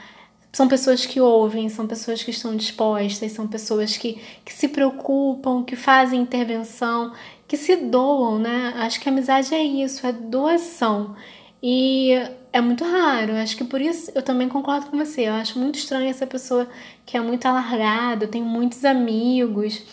São 0.54 0.68
pessoas 0.68 1.08
que 1.08 1.20
ouvem, 1.20 1.68
são 1.68 1.88
pessoas 1.88 2.22
que 2.22 2.30
estão 2.30 2.56
dispostas, 2.56 3.32
são 3.32 3.48
pessoas 3.48 3.98
que, 3.98 4.22
que 4.46 4.54
se 4.54 4.68
preocupam, 4.68 5.64
que 5.64 5.76
fazem 5.76 6.22
intervenção, 6.22 7.12
que 7.48 7.58
se 7.58 7.76
doam, 7.76 8.38
né? 8.38 8.72
Acho 8.76 9.00
que 9.00 9.10
a 9.10 9.12
amizade 9.12 9.56
é 9.56 9.64
isso, 9.64 10.06
é 10.06 10.12
doação. 10.12 11.16
E 11.64 12.12
é 12.52 12.60
muito 12.60 12.84
raro, 12.84 13.34
acho 13.34 13.56
que 13.56 13.64
por 13.64 13.80
isso 13.80 14.12
eu 14.16 14.22
também 14.24 14.50
concordo 14.50 14.88
com 14.88 14.98
você. 14.98 15.28
Eu 15.28 15.34
acho 15.34 15.60
muito 15.60 15.76
estranho 15.78 16.10
essa 16.10 16.28
pessoa 16.28 16.68
que 17.06 17.16
é 17.18 17.22
muito 17.22 17.46
alargada, 17.46 18.26
eu 18.26 18.30
tenho 18.30 18.46
muitos 18.46 18.84
amigos 18.86 19.84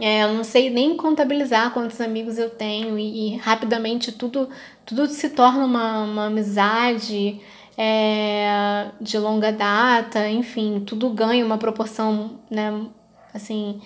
é, 0.00 0.24
eu 0.24 0.34
não 0.34 0.44
sei 0.44 0.70
nem 0.70 0.96
contabilizar 0.96 1.72
quantos 1.72 2.00
amigos 2.00 2.38
eu 2.38 2.50
tenho 2.50 2.98
e, 2.98 3.34
e 3.34 3.36
rapidamente 3.38 4.12
tudo, 4.12 4.48
tudo 4.84 5.06
se 5.06 5.30
torna 5.30 5.64
uma, 5.64 6.04
uma 6.04 6.26
amizade. 6.26 7.40
é, 7.76 8.90
de 9.00 9.16
longa 9.18 9.52
data, 9.52 10.28
enfim, 10.28 10.82
tudo 10.84 11.10
ganha 11.10 11.46
uma 11.46 11.58
proporção, 11.58 12.32
né, 12.50 12.72
assim, 13.32 13.80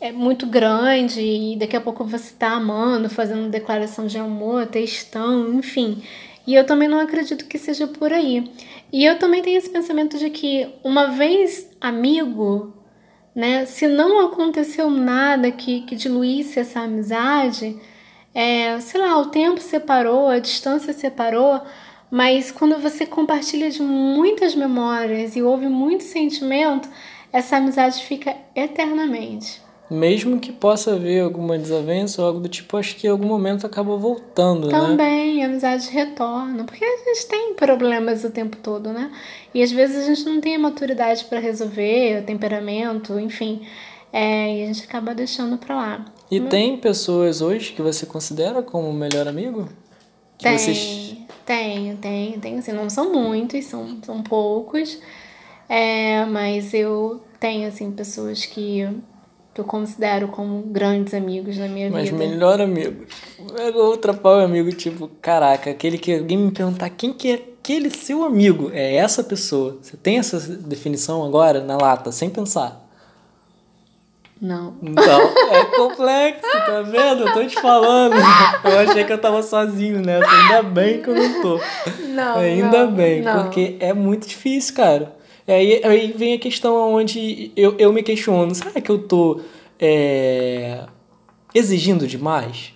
é 0.00 0.12
muito 0.12 0.46
grande 0.46 1.20
e 1.20 1.56
daqui 1.56 1.76
a 1.76 1.80
pouco 1.80 2.04
você 2.04 2.32
tá 2.34 2.52
amando, 2.52 3.08
fazendo 3.10 3.50
declaração 3.50 4.06
de 4.06 4.18
amor, 4.18 4.66
textão, 4.66 5.54
enfim. 5.54 6.02
E 6.46 6.54
eu 6.54 6.64
também 6.64 6.88
não 6.88 7.00
acredito 7.00 7.46
que 7.46 7.58
seja 7.58 7.86
por 7.86 8.12
aí. 8.12 8.50
E 8.92 9.04
eu 9.04 9.18
também 9.18 9.42
tenho 9.42 9.58
esse 9.58 9.68
pensamento 9.68 10.16
de 10.18 10.30
que 10.30 10.68
uma 10.84 11.08
vez 11.08 11.68
amigo, 11.80 12.72
né, 13.34 13.66
se 13.66 13.88
não 13.88 14.26
aconteceu 14.26 14.88
nada 14.88 15.50
que, 15.50 15.80
que 15.82 15.96
diluísse 15.96 16.60
essa 16.60 16.80
amizade, 16.80 17.76
é, 18.32 18.78
sei 18.80 19.00
lá, 19.00 19.18
o 19.18 19.26
tempo 19.26 19.60
separou, 19.60 20.28
a 20.28 20.38
distância 20.38 20.92
separou, 20.92 21.60
mas 22.10 22.52
quando 22.52 22.78
você 22.78 23.04
compartilha 23.04 23.70
de 23.70 23.82
muitas 23.82 24.54
memórias 24.54 25.34
e 25.34 25.42
ouve 25.42 25.66
muito 25.68 26.04
sentimento, 26.04 26.88
essa 27.32 27.56
amizade 27.56 28.04
fica 28.04 28.36
eternamente. 28.54 29.65
Mesmo 29.88 30.40
que 30.40 30.50
possa 30.50 30.94
haver 30.94 31.22
alguma 31.22 31.56
desavença 31.56 32.20
ou 32.20 32.26
algo 32.26 32.40
do 32.40 32.48
tipo, 32.48 32.76
acho 32.76 32.96
que 32.96 33.06
em 33.06 33.10
algum 33.10 33.28
momento 33.28 33.64
acaba 33.64 33.96
voltando, 33.96 34.68
Também, 34.68 34.80
né? 34.80 34.86
Também, 34.88 35.44
amizade 35.44 35.88
retorna. 35.90 36.64
Porque 36.64 36.84
a 36.84 36.96
gente 36.96 37.26
tem 37.26 37.54
problemas 37.54 38.24
o 38.24 38.30
tempo 38.30 38.56
todo, 38.56 38.92
né? 38.92 39.12
E 39.54 39.62
às 39.62 39.70
vezes 39.70 40.04
a 40.04 40.06
gente 40.06 40.24
não 40.24 40.40
tem 40.40 40.56
a 40.56 40.58
maturidade 40.58 41.24
para 41.26 41.38
resolver, 41.38 42.20
o 42.20 42.26
temperamento, 42.26 43.18
enfim. 43.20 43.62
É, 44.12 44.58
e 44.58 44.62
a 44.64 44.66
gente 44.66 44.84
acaba 44.84 45.14
deixando 45.14 45.56
pra 45.56 45.76
lá. 45.76 46.04
E 46.30 46.40
Mas... 46.40 46.50
tem 46.50 46.76
pessoas 46.78 47.40
hoje 47.40 47.72
que 47.72 47.82
você 47.82 48.04
considera 48.06 48.62
como 48.62 48.92
melhor 48.92 49.28
amigo? 49.28 49.68
Que 50.36 50.44
tem, 50.44 50.58
vocês... 50.58 51.16
tenho, 51.44 51.96
tenho, 51.98 52.40
tenho. 52.40 52.58
Assim, 52.58 52.72
não 52.72 52.90
são 52.90 53.12
muitos, 53.12 53.64
são, 53.66 53.98
são 54.02 54.22
poucos. 54.22 54.98
É, 55.68 56.24
mas 56.24 56.74
eu 56.74 57.20
tenho, 57.38 57.68
assim, 57.68 57.92
pessoas 57.92 58.44
que 58.44 58.88
que 59.56 59.60
eu 59.62 59.64
considero 59.64 60.28
como 60.28 60.60
grandes 60.64 61.14
amigos 61.14 61.56
na 61.56 61.66
minha 61.66 61.90
Mas 61.90 62.10
vida. 62.10 62.18
Mas 62.18 62.28
melhor 62.28 62.60
amigo. 62.60 63.06
Outra 63.74 64.12
pau 64.12 64.38
amigo, 64.38 64.70
tipo, 64.70 65.08
caraca, 65.22 65.70
aquele 65.70 65.96
que 65.96 66.14
alguém 66.14 66.36
me 66.36 66.50
perguntar 66.50 66.90
quem 66.90 67.10
que 67.10 67.30
é 67.30 67.34
aquele 67.34 67.88
seu 67.88 68.22
amigo, 68.22 68.70
é 68.74 68.96
essa 68.96 69.24
pessoa. 69.24 69.78
Você 69.80 69.96
tem 69.96 70.18
essa 70.18 70.38
definição 70.38 71.24
agora 71.24 71.64
na 71.64 71.78
lata, 71.78 72.12
sem 72.12 72.28
pensar? 72.28 72.86
Não. 74.38 74.74
Então, 74.82 75.20
é 75.50 75.64
complexo, 75.74 76.42
tá 76.42 76.82
vendo? 76.82 77.26
Eu 77.26 77.32
tô 77.32 77.42
te 77.46 77.58
falando. 77.58 78.14
Eu 78.62 78.78
achei 78.80 79.04
que 79.04 79.12
eu 79.14 79.18
tava 79.18 79.42
sozinho 79.42 80.02
nessa. 80.02 80.30
Ainda 80.30 80.62
bem 80.64 81.00
que 81.00 81.08
eu 81.08 81.14
não 81.14 81.40
tô. 81.40 81.60
Não. 82.08 82.36
Ainda 82.36 82.84
não, 82.84 82.92
bem, 82.92 83.22
não. 83.22 83.44
porque 83.44 83.78
é 83.80 83.94
muito 83.94 84.28
difícil, 84.28 84.74
cara. 84.74 85.15
Aí, 85.46 85.80
aí 85.84 86.12
vem 86.16 86.34
a 86.34 86.38
questão 86.38 86.94
onde 86.94 87.52
eu, 87.56 87.76
eu 87.78 87.92
me 87.92 88.02
questiono, 88.02 88.54
será 88.54 88.80
que 88.80 88.90
eu 88.90 88.98
tô 88.98 89.40
é, 89.78 90.84
exigindo 91.54 92.06
demais? 92.06 92.74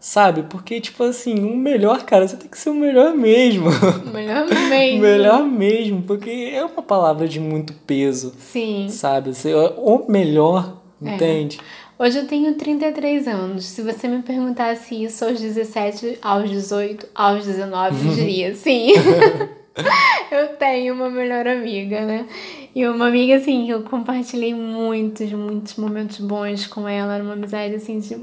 Sabe? 0.00 0.44
Porque, 0.44 0.80
tipo 0.80 1.02
assim, 1.02 1.34
o 1.44 1.56
melhor, 1.56 2.04
cara, 2.04 2.26
você 2.26 2.36
tem 2.36 2.48
que 2.48 2.58
ser 2.58 2.70
o 2.70 2.74
melhor 2.74 3.14
mesmo. 3.14 3.68
Melhor 4.12 4.46
mesmo. 4.46 5.00
melhor 5.02 5.44
mesmo, 5.44 6.02
porque 6.02 6.50
é 6.52 6.64
uma 6.64 6.82
palavra 6.82 7.26
de 7.26 7.40
muito 7.40 7.72
peso. 7.86 8.32
Sim. 8.38 8.88
Sabe? 8.88 9.32
O 9.76 10.04
melhor, 10.08 10.80
é. 11.04 11.14
entende? 11.14 11.58
Hoje 11.98 12.18
eu 12.18 12.26
tenho 12.26 12.54
33 12.54 13.26
anos. 13.26 13.64
Se 13.64 13.80
você 13.80 14.06
me 14.06 14.22
perguntasse 14.22 15.02
isso 15.02 15.24
aos 15.24 15.40
17, 15.40 16.18
aos 16.20 16.50
18, 16.50 17.08
aos 17.14 17.44
19, 17.44 18.06
eu 18.06 18.14
diria 18.14 18.54
sim. 18.56 18.92
eu 20.30 20.56
tenho 20.56 20.94
uma 20.94 21.10
melhor 21.10 21.46
amiga, 21.46 22.04
né? 22.04 22.26
E 22.74 22.86
uma 22.86 23.08
amiga, 23.08 23.36
assim, 23.36 23.66
que 23.66 23.70
eu 23.70 23.82
compartilhei 23.82 24.54
muitos, 24.54 25.32
muitos 25.32 25.76
momentos 25.76 26.18
bons 26.18 26.66
com 26.66 26.88
ela. 26.88 27.14
Era 27.14 27.24
uma 27.24 27.34
amizade, 27.34 27.74
assim, 27.74 27.98
de 27.98 28.18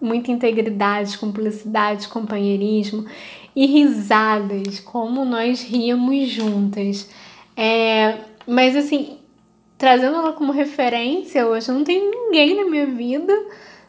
muita 0.00 0.30
integridade, 0.30 1.16
cumplicidade, 1.18 2.08
companheirismo 2.08 3.06
e 3.54 3.66
risadas, 3.66 4.80
como 4.80 5.24
nós 5.24 5.62
ríamos 5.62 6.28
juntas. 6.28 7.08
É, 7.56 8.18
mas, 8.46 8.74
assim, 8.76 9.18
trazendo 9.78 10.16
ela 10.16 10.32
como 10.32 10.52
referência, 10.52 11.46
hoje 11.46 11.70
não 11.70 11.84
tenho 11.84 12.10
ninguém 12.10 12.56
na 12.56 12.68
minha 12.68 12.86
vida, 12.86 13.32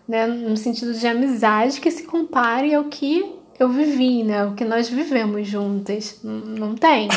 né, 0.07 0.27
no 0.27 0.55
sentido 0.55 0.93
de 0.93 1.07
amizade, 1.07 1.81
que 1.81 1.89
se 1.89 2.03
compare 2.03 2.73
ao 2.73 2.85
que 2.85 3.25
eu 3.59 3.69
vivi, 3.69 4.23
né? 4.23 4.45
O 4.45 4.53
que 4.53 4.65
nós 4.65 4.89
vivemos 4.89 5.47
juntas. 5.47 6.19
Não 6.23 6.75
tem. 6.75 7.07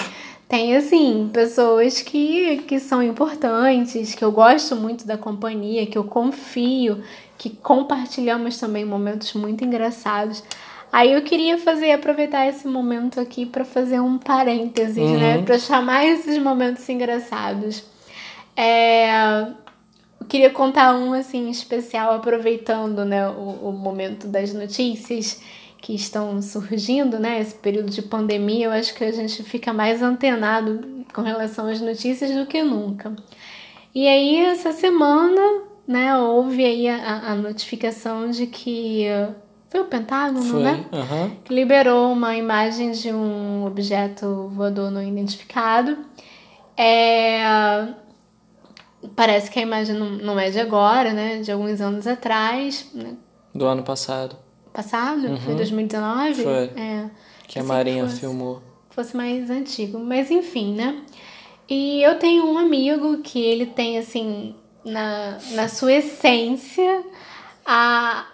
Tem, 0.49 0.75
assim, 0.77 1.29
pessoas 1.33 2.01
que, 2.01 2.59
que 2.67 2.81
são 2.81 3.03
importantes, 3.03 4.15
que 4.15 4.25
eu 4.25 4.33
gosto 4.33 4.75
muito 4.75 5.07
da 5.07 5.19
companhia, 5.19 5.85
que 5.85 5.99
eu 5.99 6.05
confio, 6.05 7.03
que 7.37 7.51
compartilhamos 7.51 8.59
também 8.59 8.85
momentos 8.85 9.35
muito 9.35 9.63
engraçados. 9.63 10.43
Aí 10.91 11.13
eu 11.13 11.21
queria 11.21 11.59
fazer, 11.59 11.93
aproveitar 11.93 12.47
esse 12.47 12.67
momento 12.67 13.21
aqui 13.21 13.45
para 13.45 13.63
fazer 13.63 14.01
um 14.01 14.17
parênteses, 14.17 14.97
né? 14.97 15.03
uhum. 15.03 15.19
né? 15.19 15.43
Para 15.43 15.59
chamar 15.59 16.07
esses 16.07 16.39
momentos 16.39 16.89
engraçados. 16.89 17.85
É, 18.57 19.43
eu 20.19 20.27
queria 20.27 20.49
contar 20.49 20.95
um, 20.95 21.13
assim, 21.13 21.51
especial, 21.51 22.15
aproveitando, 22.15 23.05
né, 23.05 23.29
o, 23.29 23.69
o 23.69 23.73
momento 23.73 24.27
das 24.27 24.53
notícias 24.55 25.43
que 25.81 25.95
estão 25.95 26.41
surgindo, 26.43 27.19
né? 27.19 27.41
Esse 27.41 27.55
período 27.55 27.91
de 27.91 28.03
pandemia, 28.03 28.67
eu 28.67 28.73
acho 28.73 28.95
que 28.95 29.05
a 29.05 29.13
gente 29.13 29.43
fica 29.43 29.73
mais 29.73 30.03
antenado 30.03 31.05
com 31.15 31.23
relação 31.23 31.69
às 31.69 31.81
notícias 31.81 32.35
do 32.35 32.47
que 32.47 32.63
nunca. 32.63 33.15
E 33.95 34.07
aí, 34.07 34.37
essa 34.37 34.73
semana, 34.73 35.63
né, 35.87 36.17
houve 36.17 36.65
aí 36.65 36.89
a, 36.89 37.33
a 37.33 37.35
notificação 37.35 38.31
de 38.31 38.47
que 38.47 39.07
foi 39.71 39.81
o 39.81 39.85
Pentágono, 39.85 40.43
foi, 40.43 40.63
né? 40.63 40.85
Uhum. 40.93 41.31
Que 41.45 41.55
liberou 41.55 42.13
uma 42.13 42.37
imagem 42.37 42.93
de 42.93 43.13
um 43.13 43.65
objeto 43.65 44.49
voador 44.55 44.91
não 44.91 45.03
identificado. 45.03 45.97
É, 46.77 47.89
parece 49.15 49.51
que 49.51 49.59
a 49.59 49.63
imagem 49.63 49.97
não, 49.97 50.11
não 50.11 50.41
é 50.41 50.51
de 50.51 50.61
agora, 50.61 51.13
né? 51.13 51.39
De 51.39 51.51
alguns 51.53 51.81
anos 51.81 52.07
atrás. 52.07 52.91
Né? 52.95 53.15
Do 53.55 53.67
ano 53.67 53.83
passado 53.83 54.48
passado, 54.79 55.27
uhum. 55.27 55.37
foi 55.39 55.55
2019? 55.57 56.43
Foi. 56.45 56.53
É. 56.53 57.11
Que 57.49 57.59
a 57.59 57.65
Marinha 57.65 58.05
fosse, 58.05 58.21
filmou. 58.21 58.63
Fosse 58.91 59.17
mais 59.17 59.51
antigo. 59.51 59.99
Mas 59.99 60.31
enfim, 60.31 60.73
né? 60.73 61.03
E 61.69 62.01
eu 62.01 62.17
tenho 62.17 62.47
um 62.47 62.57
amigo 62.57 63.19
que 63.19 63.41
ele 63.41 63.67
tem, 63.67 63.99
assim, 63.99 64.55
na, 64.85 65.37
na 65.51 65.69
sua 65.69 65.95
essência, 65.95 67.03
a, 67.67 68.25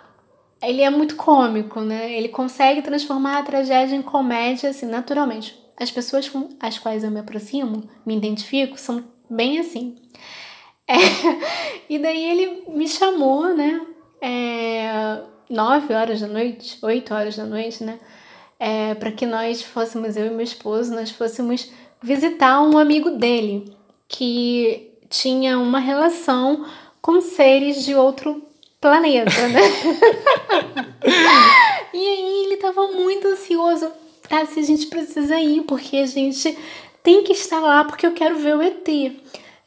ele 0.62 0.82
é 0.82 0.90
muito 0.90 1.16
cômico, 1.16 1.80
né? 1.80 2.12
Ele 2.12 2.28
consegue 2.28 2.82
transformar 2.82 3.38
a 3.38 3.42
tragédia 3.42 3.96
em 3.96 4.02
comédia, 4.02 4.68
assim, 4.68 4.86
naturalmente. 4.86 5.58
As 5.78 5.90
pessoas 5.90 6.28
com 6.28 6.50
as 6.60 6.78
quais 6.78 7.02
eu 7.02 7.10
me 7.10 7.20
aproximo, 7.20 7.88
me 8.04 8.14
identifico, 8.14 8.78
são 8.78 9.02
bem 9.30 9.58
assim. 9.58 9.96
É, 10.86 10.94
e 11.88 11.98
daí 11.98 12.22
ele 12.22 12.64
me 12.68 12.86
chamou, 12.86 13.54
né? 13.54 13.80
É, 14.20 15.22
9 15.48 15.94
horas 15.94 16.20
da 16.20 16.26
noite, 16.26 16.78
8 16.82 17.14
horas 17.14 17.36
da 17.36 17.44
noite, 17.44 17.84
né? 17.84 17.98
É, 18.58 18.94
para 18.94 19.12
que 19.12 19.26
nós 19.26 19.62
fôssemos, 19.62 20.16
eu 20.16 20.26
e 20.26 20.30
meu 20.30 20.42
esposo, 20.42 20.94
nós 20.94 21.10
fôssemos 21.10 21.70
visitar 22.02 22.62
um 22.62 22.78
amigo 22.78 23.10
dele 23.10 23.72
que 24.08 24.90
tinha 25.08 25.58
uma 25.58 25.78
relação 25.78 26.66
com 27.00 27.20
seres 27.20 27.84
de 27.84 27.94
outro 27.94 28.42
planeta, 28.80 29.48
né? 29.48 29.60
e 31.92 31.98
aí 31.98 32.44
ele 32.44 32.56
tava 32.56 32.88
muito 32.88 33.28
ansioso. 33.28 33.90
Tá, 34.28 34.44
se 34.46 34.60
a 34.60 34.62
gente 34.62 34.86
precisa 34.86 35.38
ir, 35.38 35.62
porque 35.62 35.98
a 35.98 36.06
gente 36.06 36.56
tem 37.02 37.22
que 37.22 37.32
estar 37.32 37.60
lá, 37.60 37.84
porque 37.84 38.06
eu 38.06 38.12
quero 38.12 38.38
ver 38.38 38.56
o 38.56 38.62
ET. 38.62 38.88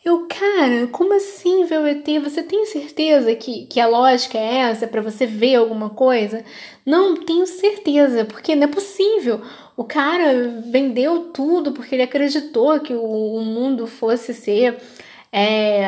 Eu, 0.07 0.25
cara, 0.25 0.87
como 0.87 1.13
assim 1.13 1.65
ver 1.65 1.81
o 1.81 1.85
ET? 1.85 2.07
Você 2.23 2.41
tem 2.41 2.65
certeza 2.65 3.35
que, 3.35 3.65
que 3.65 3.77
a 3.77 3.87
lógica 3.87 4.37
é 4.37 4.59
essa 4.59 4.87
para 4.87 5.01
você 5.01 5.25
ver 5.25 5.55
alguma 5.55 5.89
coisa? 5.89 6.45
Não, 6.85 7.25
tenho 7.25 7.45
certeza, 7.45 8.23
porque 8.23 8.55
não 8.55 8.63
é 8.63 8.67
possível. 8.67 9.41
O 9.75 9.83
cara 9.83 10.61
vendeu 10.71 11.33
tudo 11.33 11.73
porque 11.73 11.93
ele 11.93 12.03
acreditou 12.03 12.79
que 12.79 12.93
o, 12.93 13.03
o 13.03 13.43
mundo 13.43 13.85
fosse 13.85 14.33
ser 14.33 14.77
é, 15.29 15.83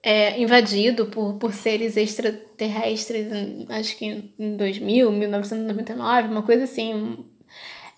é, 0.00 0.40
invadido 0.40 1.06
por, 1.06 1.34
por 1.38 1.52
seres 1.52 1.96
extraterrestres, 1.96 3.26
acho 3.68 3.96
que 3.96 4.32
em 4.38 4.56
2000, 4.56 5.10
1999, 5.10 6.28
uma 6.28 6.42
coisa 6.42 6.62
assim, 6.62 7.16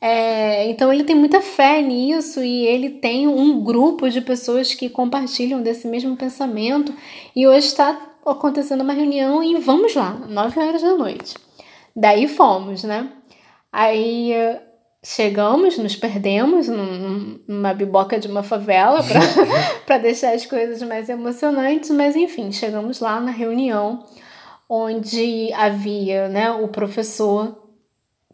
é, 0.06 0.68
então 0.68 0.92
ele 0.92 1.02
tem 1.02 1.16
muita 1.16 1.40
fé 1.40 1.80
nisso 1.80 2.44
e 2.44 2.66
ele 2.66 2.90
tem 2.90 3.26
um 3.26 3.64
grupo 3.64 4.10
de 4.10 4.20
pessoas 4.20 4.74
que 4.74 4.90
compartilham 4.90 5.62
desse 5.62 5.88
mesmo 5.88 6.14
pensamento. 6.14 6.92
E 7.34 7.48
hoje 7.48 7.68
está 7.68 7.98
acontecendo 8.26 8.82
uma 8.82 8.92
reunião 8.92 9.42
e 9.42 9.58
vamos 9.58 9.94
lá, 9.94 10.12
9 10.28 10.60
horas 10.60 10.82
da 10.82 10.94
noite. 10.94 11.34
Daí 11.96 12.28
fomos, 12.28 12.84
né? 12.84 13.10
Aí 13.72 14.34
chegamos, 15.02 15.78
nos 15.78 15.96
perdemos 15.96 16.68
num, 16.68 17.40
numa 17.48 17.72
biboca 17.72 18.20
de 18.20 18.28
uma 18.28 18.42
favela 18.42 19.00
para 19.86 19.96
deixar 19.96 20.34
as 20.34 20.44
coisas 20.44 20.82
mais 20.82 21.08
emocionantes, 21.08 21.88
mas 21.88 22.14
enfim, 22.14 22.52
chegamos 22.52 23.00
lá 23.00 23.18
na 23.22 23.30
reunião 23.30 24.04
onde 24.68 25.50
havia 25.54 26.28
né, 26.28 26.50
o 26.50 26.68
professor, 26.68 27.63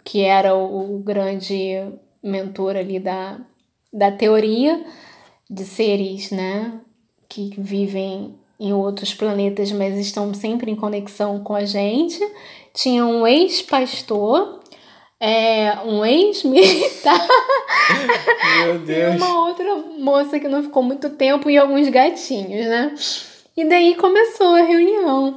que 0.04 0.22
era 0.22 0.54
o, 0.54 0.98
grande 0.98 1.82
mentor 2.22 2.76
ali 2.76 2.98
da, 2.98 3.38
da 3.92 4.10
teoria 4.10 4.84
de 5.48 5.64
seres 5.64 6.30
né, 6.30 6.80
que 7.28 7.54
vivem 7.58 8.34
em 8.58 8.72
outros 8.72 9.14
planetas, 9.14 9.72
mas 9.72 9.98
estão 9.98 10.32
sempre 10.34 10.70
em 10.70 10.76
conexão 10.76 11.42
com 11.42 11.54
a 11.54 11.64
gente. 11.64 12.20
Tinha 12.74 13.06
um 13.06 13.26
ex-pastor 13.26 14.60
é, 15.20 15.78
um 15.84 16.04
ex-militar 16.04 17.20
e 18.88 19.16
uma 19.16 19.48
outra 19.48 19.76
moça 19.98 20.40
que 20.40 20.48
não 20.48 20.62
ficou 20.62 20.82
muito 20.82 21.10
tempo 21.10 21.50
e 21.50 21.58
alguns 21.58 21.88
gatinhos, 21.90 22.66
né? 22.66 22.94
E 23.54 23.64
daí 23.66 23.94
começou 23.94 24.54
a 24.54 24.62
reunião. 24.62 25.36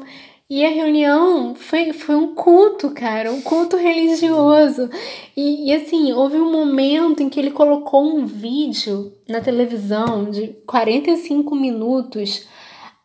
E 0.55 0.63
a 0.63 0.69
reunião 0.69 1.55
foi, 1.55 1.93
foi 1.93 2.13
um 2.13 2.35
culto, 2.35 2.91
cara, 2.91 3.31
um 3.31 3.41
culto 3.41 3.75
religioso. 3.75 4.87
E, 5.35 5.71
e 5.71 5.73
assim, 5.73 6.13
houve 6.13 6.37
um 6.37 6.51
momento 6.51 7.23
em 7.23 7.27
que 7.27 7.39
ele 7.39 7.49
colocou 7.49 8.03
um 8.03 8.27
vídeo 8.27 9.11
na 9.27 9.41
televisão 9.41 10.29
de 10.29 10.49
45 10.67 11.55
minutos, 11.55 12.45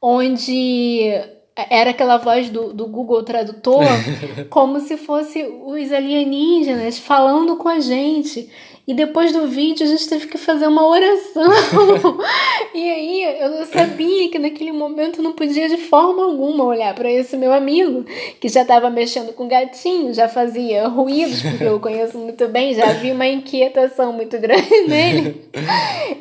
onde 0.03 1.11
era 1.57 1.89
aquela 1.89 2.19
voz 2.19 2.51
do, 2.51 2.75
do 2.75 2.87
Google 2.87 3.23
Tradutor, 3.23 3.83
como 4.51 4.79
se 4.79 4.99
fosse 4.99 5.43
os 5.43 5.91
alienígenas 5.91 6.99
falando 6.99 7.57
com 7.57 7.71
a 7.71 7.81
gente. 7.81 8.51
E 8.89 8.95
depois 8.95 9.31
do 9.35 9.47
vídeo 9.47 9.85
a 9.85 9.89
gente 9.89 10.09
teve 10.09 10.27
que 10.29 10.39
fazer 10.39 10.67
uma 10.67 10.87
oração. 10.87 11.45
e 12.75 12.91
aí 12.91 13.23
eu 13.39 13.67
sabia 13.67 14.31
que 14.31 14.39
naquele 14.39 14.73
momento 14.73 15.19
eu 15.19 15.25
não 15.25 15.33
podia 15.33 15.69
de 15.69 15.77
forma 15.77 16.25
alguma 16.25 16.65
olhar 16.65 16.95
para 16.95 17.13
esse 17.13 17.37
meu 17.37 17.53
amigo, 17.53 18.07
que 18.41 18.49
já 18.49 18.63
estava 18.63 18.89
mexendo 18.89 19.35
com 19.35 19.47
gatinho, 19.47 20.15
já 20.15 20.27
fazia 20.27 20.89
ruídos, 20.89 21.43
porque 21.43 21.65
eu 21.65 21.79
conheço 21.79 22.17
muito 22.17 22.49
bem, 22.49 22.73
já 22.73 22.95
vi 22.95 23.13
uma 23.13 23.27
inquietação 23.27 24.11
muito 24.11 24.39
grande 24.39 24.81
nele. 24.89 25.37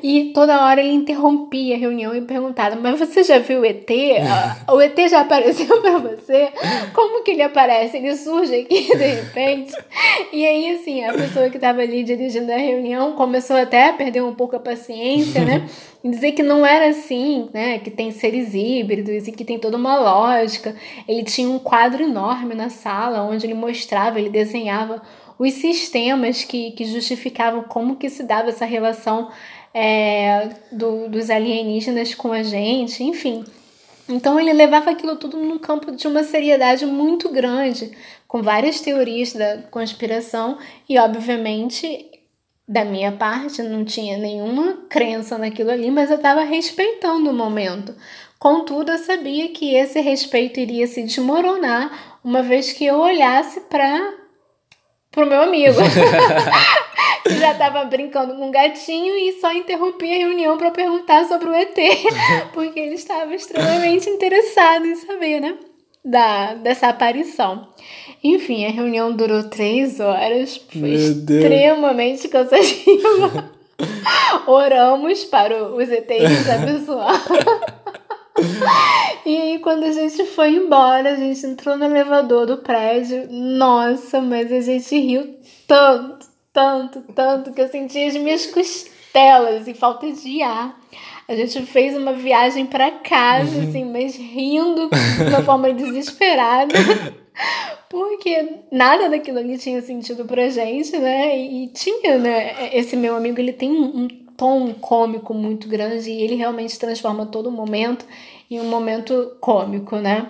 E 0.03 0.33
toda 0.33 0.65
hora 0.65 0.81
ele 0.81 0.93
interrompia 0.93 1.75
a 1.75 1.79
reunião 1.79 2.13
e 2.13 2.21
perguntava: 2.21 2.75
Mas 2.75 3.00
você 3.00 3.24
já 3.24 3.39
viu 3.39 3.62
o 3.62 3.65
ET? 3.65 3.89
Ah, 4.29 4.74
o 4.74 4.81
ET 4.81 4.97
já 5.09 5.21
apareceu 5.21 5.79
para 5.79 6.00
você? 6.00 6.50
Como 6.93 7.24
que 7.24 7.31
ele 7.31 7.43
aparece? 7.43 7.95
Ele 7.95 8.13
surge 8.13 8.53
aqui 8.55 8.89
de 8.89 9.05
repente? 9.05 9.74
E 10.33 10.45
aí, 10.45 10.75
assim, 10.75 11.05
a 11.05 11.13
pessoa 11.13 11.50
que 11.50 11.55
estava 11.55 11.81
ali 11.81 12.03
dirigindo 12.03 12.51
a 12.51 12.57
reunião 12.58 13.14
começou 13.14 13.56
até 13.56 13.90
a 13.90 13.94
perder 13.94 14.24
um 14.24 14.34
pouco 14.34 14.56
a 14.56 14.60
paciência, 14.60 15.44
né? 15.44 15.68
E 16.04 16.10
dizer 16.10 16.34
que 16.34 16.44
não 16.44 16.64
era 16.64 16.90
assim, 16.90 17.50
né? 17.52 17.80
Que 17.80 17.90
tem 17.90 18.12
seres 18.12 18.54
híbridos 18.54 19.28
e 19.28 19.32
que 19.32 19.44
tem 19.44 19.58
toda 19.58 19.76
uma 19.76 19.98
lógica. 19.98 20.76
Ele 21.08 21.24
tinha 21.24 21.50
um 21.50 21.58
quadro 21.58 22.04
enorme 22.04 22.54
na 22.54 22.70
sala 22.70 23.24
onde 23.24 23.48
ele 23.48 23.56
mostrava, 23.56 24.20
ele 24.20 24.30
desenhava 24.30 25.02
os 25.40 25.54
sistemas 25.54 26.44
que, 26.44 26.72
que 26.72 26.86
justificavam 26.86 27.64
como 27.64 27.96
que 27.96 28.10
se 28.10 28.24
dava 28.24 28.50
essa 28.50 28.66
relação 28.66 29.30
é, 29.74 30.50
do, 30.72 31.10
dos 31.10 31.30
alienígenas 31.30 32.16
com 32.16 32.32
a 32.32 32.44
gente, 32.44 33.04
enfim. 33.04 33.44
Então 34.10 34.40
ele 34.40 34.54
levava 34.54 34.90
aquilo 34.90 35.18
tudo 35.18 35.38
num 35.38 35.60
campo 35.60 35.92
de 35.92 36.08
uma 36.08 36.24
seriedade 36.24 36.86
muito 36.86 37.30
grande, 37.30 37.92
com 38.28 38.42
várias 38.42 38.80
teorias 38.80 39.34
da 39.34 39.60
conspiração 39.70 40.58
e, 40.88 40.98
obviamente, 40.98 42.10
da 42.67 42.83
minha 42.83 43.13
parte, 43.13 43.63
não 43.63 43.86
tinha 43.86 44.17
nenhuma 44.17 44.86
crença 44.89 45.38
naquilo 45.38 45.71
ali, 45.71 45.89
mas 45.89 46.09
eu 46.09 46.17
estava 46.17 46.43
respeitando 46.43 47.29
o 47.29 47.33
momento. 47.33 47.95
Contudo, 48.38 48.91
eu 48.91 48.97
sabia 48.97 49.50
que 49.50 49.74
esse 49.74 50.01
respeito 50.01 50.59
iria 50.59 50.86
se 50.86 51.01
desmoronar 51.01 52.17
uma 52.24 52.43
vez 52.43 52.74
que 52.74 52.86
eu 52.86 53.00
olhasse 53.00 53.62
para 53.62 54.13
o 55.15 55.25
meu 55.25 55.41
amigo. 55.41 55.77
que 57.23 57.39
já 57.39 57.51
estava 57.51 57.84
brincando 57.86 58.36
com 58.36 58.47
um 58.47 58.51
gatinho 58.51 59.15
e 59.15 59.39
só 59.39 59.51
interrompi 59.51 60.13
a 60.13 60.17
reunião 60.17 60.58
para 60.58 60.71
perguntar 60.71 61.25
sobre 61.25 61.49
o 61.49 61.53
ET, 61.53 61.75
porque 62.53 62.80
ele 62.80 62.95
estava 62.95 63.34
extremamente 63.34 64.10
interessado 64.10 64.86
em 64.86 64.95
saber, 64.95 65.41
né? 65.41 65.58
Da, 66.10 66.54
dessa 66.54 66.88
aparição. 66.88 67.67
Enfim, 68.24 68.65
a 68.65 68.70
reunião 68.70 69.12
durou 69.12 69.43
três 69.50 70.00
horas, 70.00 70.58
foi 70.72 70.93
extremamente 70.93 72.28
cansativa. 72.28 73.52
Oramos 74.48 75.26
para 75.26 75.63
os 75.63 75.89
ETs 75.89 76.50
abençoar. 76.50 77.24
e 79.26 79.38
aí, 79.38 79.60
quando 79.60 79.84
a 79.84 79.91
gente 79.91 80.26
foi 80.26 80.56
embora, 80.56 81.12
a 81.12 81.15
gente 81.15 81.46
entrou 81.46 81.78
no 81.78 81.86
elevador 81.86 82.46
do 82.46 82.58
prédio. 82.58 83.28
Nossa, 83.30 84.22
mas 84.22 84.52
a 84.52 84.62
gente 84.62 84.98
riu 84.98 85.36
tanto, 85.67 86.26
tanto, 86.52 87.02
tanto, 87.13 87.54
que 87.54 87.62
eu 87.62 87.67
senti 87.67 88.04
as 88.04 88.15
minhas 88.15 88.46
costelas 88.48 89.67
e 89.67 89.74
falta 89.74 90.12
de 90.12 90.41
ar. 90.41 90.76
A 91.28 91.36
gente 91.36 91.62
fez 91.63 91.96
uma 91.96 92.13
viagem 92.13 92.66
para 92.66 92.90
casa, 92.90 93.62
assim, 93.62 93.84
mas 93.84 94.16
rindo 94.16 94.90
de 94.90 95.30
uma 95.30 95.44
forma 95.44 95.74
desesperada. 95.74 96.74
Porque 97.90 98.56
nada 98.72 99.10
daquilo 99.10 99.40
ali 99.40 99.58
tinha 99.58 99.82
sentido 99.82 100.26
pra 100.26 100.50
gente, 100.50 100.98
né? 100.98 101.38
E 101.38 101.68
tinha, 101.68 102.18
né? 102.18 102.76
Esse 102.76 102.96
meu 102.96 103.16
amigo, 103.16 103.40
ele 103.40 103.54
tem 103.54 103.72
um 103.72 104.08
tom 104.38 104.74
cômico 104.74 105.34
muito 105.34 105.68
grande 105.68 106.10
e 106.10 106.22
ele 106.22 106.36
realmente 106.36 106.78
transforma 106.80 107.26
todo 107.26 107.52
momento 107.52 108.06
em 108.50 108.62
um 108.62 108.66
momento 108.70 109.36
cômico, 109.42 109.98
né? 109.98 110.28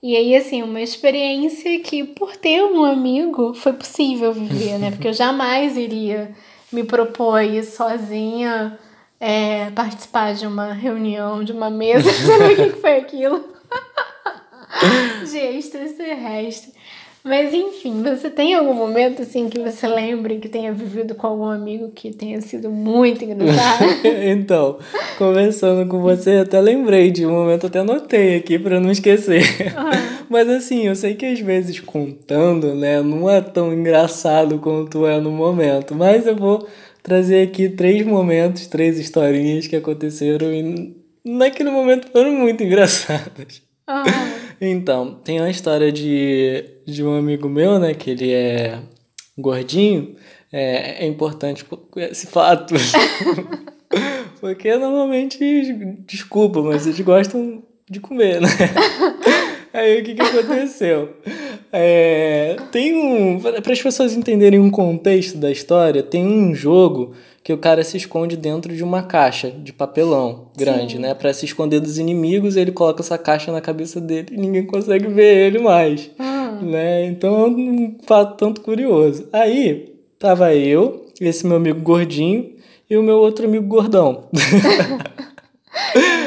E 0.00 0.16
aí, 0.16 0.36
assim, 0.36 0.62
uma 0.62 0.80
experiência 0.80 1.80
que, 1.80 2.04
por 2.04 2.36
ter 2.36 2.62
um 2.62 2.84
amigo, 2.84 3.54
foi 3.54 3.72
possível 3.72 4.32
viver, 4.32 4.78
né? 4.78 4.92
Porque 4.92 5.08
eu 5.08 5.12
jamais 5.12 5.76
iria 5.76 6.30
me 6.72 6.84
propor 6.84 7.42
ir 7.42 7.64
sozinha 7.64 8.78
é, 9.20 9.70
participar 9.70 10.34
de 10.34 10.46
uma 10.46 10.72
reunião, 10.72 11.42
de 11.42 11.52
uma 11.52 11.70
mesa, 11.70 12.10
sabe 12.12 12.52
o 12.54 12.56
que 12.56 12.80
foi 12.80 12.98
aquilo? 12.98 13.44
de 15.30 15.38
extraterrestre. 15.38 16.72
Mas 17.24 17.52
enfim, 17.52 18.02
você 18.02 18.30
tem 18.30 18.54
algum 18.54 18.72
momento 18.72 19.20
assim 19.20 19.50
que 19.50 19.58
você 19.58 19.86
lembre 19.86 20.38
que 20.38 20.48
tenha 20.48 20.72
vivido 20.72 21.14
com 21.14 21.26
algum 21.26 21.44
amigo 21.44 21.90
que 21.94 22.10
tenha 22.10 22.40
sido 22.40 22.70
muito 22.70 23.24
engraçado? 23.24 23.84
então, 24.24 24.78
conversando 25.18 25.86
com 25.88 26.00
você, 26.00 26.36
até 26.36 26.60
lembrei 26.60 27.10
de 27.10 27.26
um 27.26 27.32
momento, 27.32 27.66
até 27.66 27.80
anotei 27.80 28.36
aqui 28.36 28.58
para 28.58 28.80
não 28.80 28.90
esquecer. 28.90 29.42
Uhum. 29.42 30.18
Mas 30.30 30.48
assim, 30.48 30.86
eu 30.86 30.94
sei 30.94 31.16
que 31.16 31.26
às 31.26 31.40
vezes 31.40 31.80
contando, 31.80 32.74
né, 32.74 33.02
não 33.02 33.28
é 33.28 33.40
tão 33.40 33.74
engraçado 33.74 34.58
quanto 34.58 35.04
é 35.04 35.20
no 35.20 35.30
momento, 35.30 35.94
mas 35.94 36.26
eu 36.26 36.36
vou 36.36 36.66
trazer 37.08 37.48
aqui 37.48 37.70
três 37.70 38.04
momentos, 38.06 38.66
três 38.66 38.98
historinhas 38.98 39.66
que 39.66 39.74
aconteceram 39.74 40.52
e 40.52 40.94
naquele 41.24 41.70
momento 41.70 42.06
foram 42.12 42.32
muito 42.32 42.62
engraçadas. 42.62 43.62
Uhum. 43.88 44.48
Então, 44.60 45.14
tem 45.24 45.40
uma 45.40 45.48
história 45.48 45.90
de, 45.90 46.64
de 46.86 47.02
um 47.02 47.16
amigo 47.16 47.48
meu, 47.48 47.78
né, 47.78 47.94
que 47.94 48.10
ele 48.10 48.30
é 48.30 48.78
gordinho. 49.38 50.16
É, 50.52 51.04
é 51.04 51.06
importante 51.06 51.64
esse 51.96 52.26
fato. 52.26 52.74
Porque 54.38 54.76
normalmente, 54.76 55.38
desculpa, 56.06 56.60
mas 56.62 56.86
eles 56.86 57.00
gostam 57.00 57.62
de 57.88 58.00
comer, 58.00 58.38
né? 58.42 58.48
Aí 59.72 60.00
o 60.00 60.04
que, 60.04 60.14
que 60.14 60.22
aconteceu? 60.22 61.10
É, 61.72 62.56
tem 62.72 62.94
um. 62.96 63.40
Para 63.40 63.72
as 63.72 63.82
pessoas 63.82 64.14
entenderem 64.14 64.58
um 64.58 64.70
contexto 64.70 65.36
da 65.36 65.50
história, 65.50 66.02
tem 66.02 66.26
um 66.26 66.54
jogo 66.54 67.12
que 67.42 67.52
o 67.52 67.58
cara 67.58 67.82
se 67.82 67.96
esconde 67.96 68.36
dentro 68.36 68.74
de 68.74 68.82
uma 68.82 69.02
caixa 69.02 69.50
de 69.50 69.72
papelão 69.72 70.48
grande, 70.56 70.96
Sim. 70.96 71.02
né? 71.02 71.14
Para 71.14 71.32
se 71.32 71.44
esconder 71.44 71.80
dos 71.80 71.98
inimigos, 71.98 72.56
ele 72.56 72.72
coloca 72.72 73.02
essa 73.02 73.16
caixa 73.16 73.50
na 73.52 73.60
cabeça 73.60 74.00
dele 74.00 74.28
e 74.32 74.36
ninguém 74.36 74.66
consegue 74.66 75.06
ver 75.08 75.46
ele 75.46 75.58
mais, 75.58 76.10
ah. 76.18 76.58
né? 76.60 77.06
Então 77.06 77.36
é 77.36 77.48
um 77.48 77.96
fato 78.06 78.36
tanto 78.36 78.60
curioso. 78.60 79.28
Aí 79.32 79.94
tava 80.18 80.54
eu, 80.54 81.06
esse 81.20 81.46
meu 81.46 81.56
amigo 81.56 81.80
gordinho 81.80 82.52
e 82.90 82.96
o 82.96 83.02
meu 83.02 83.16
outro 83.16 83.46
amigo 83.46 83.66
gordão. 83.66 84.28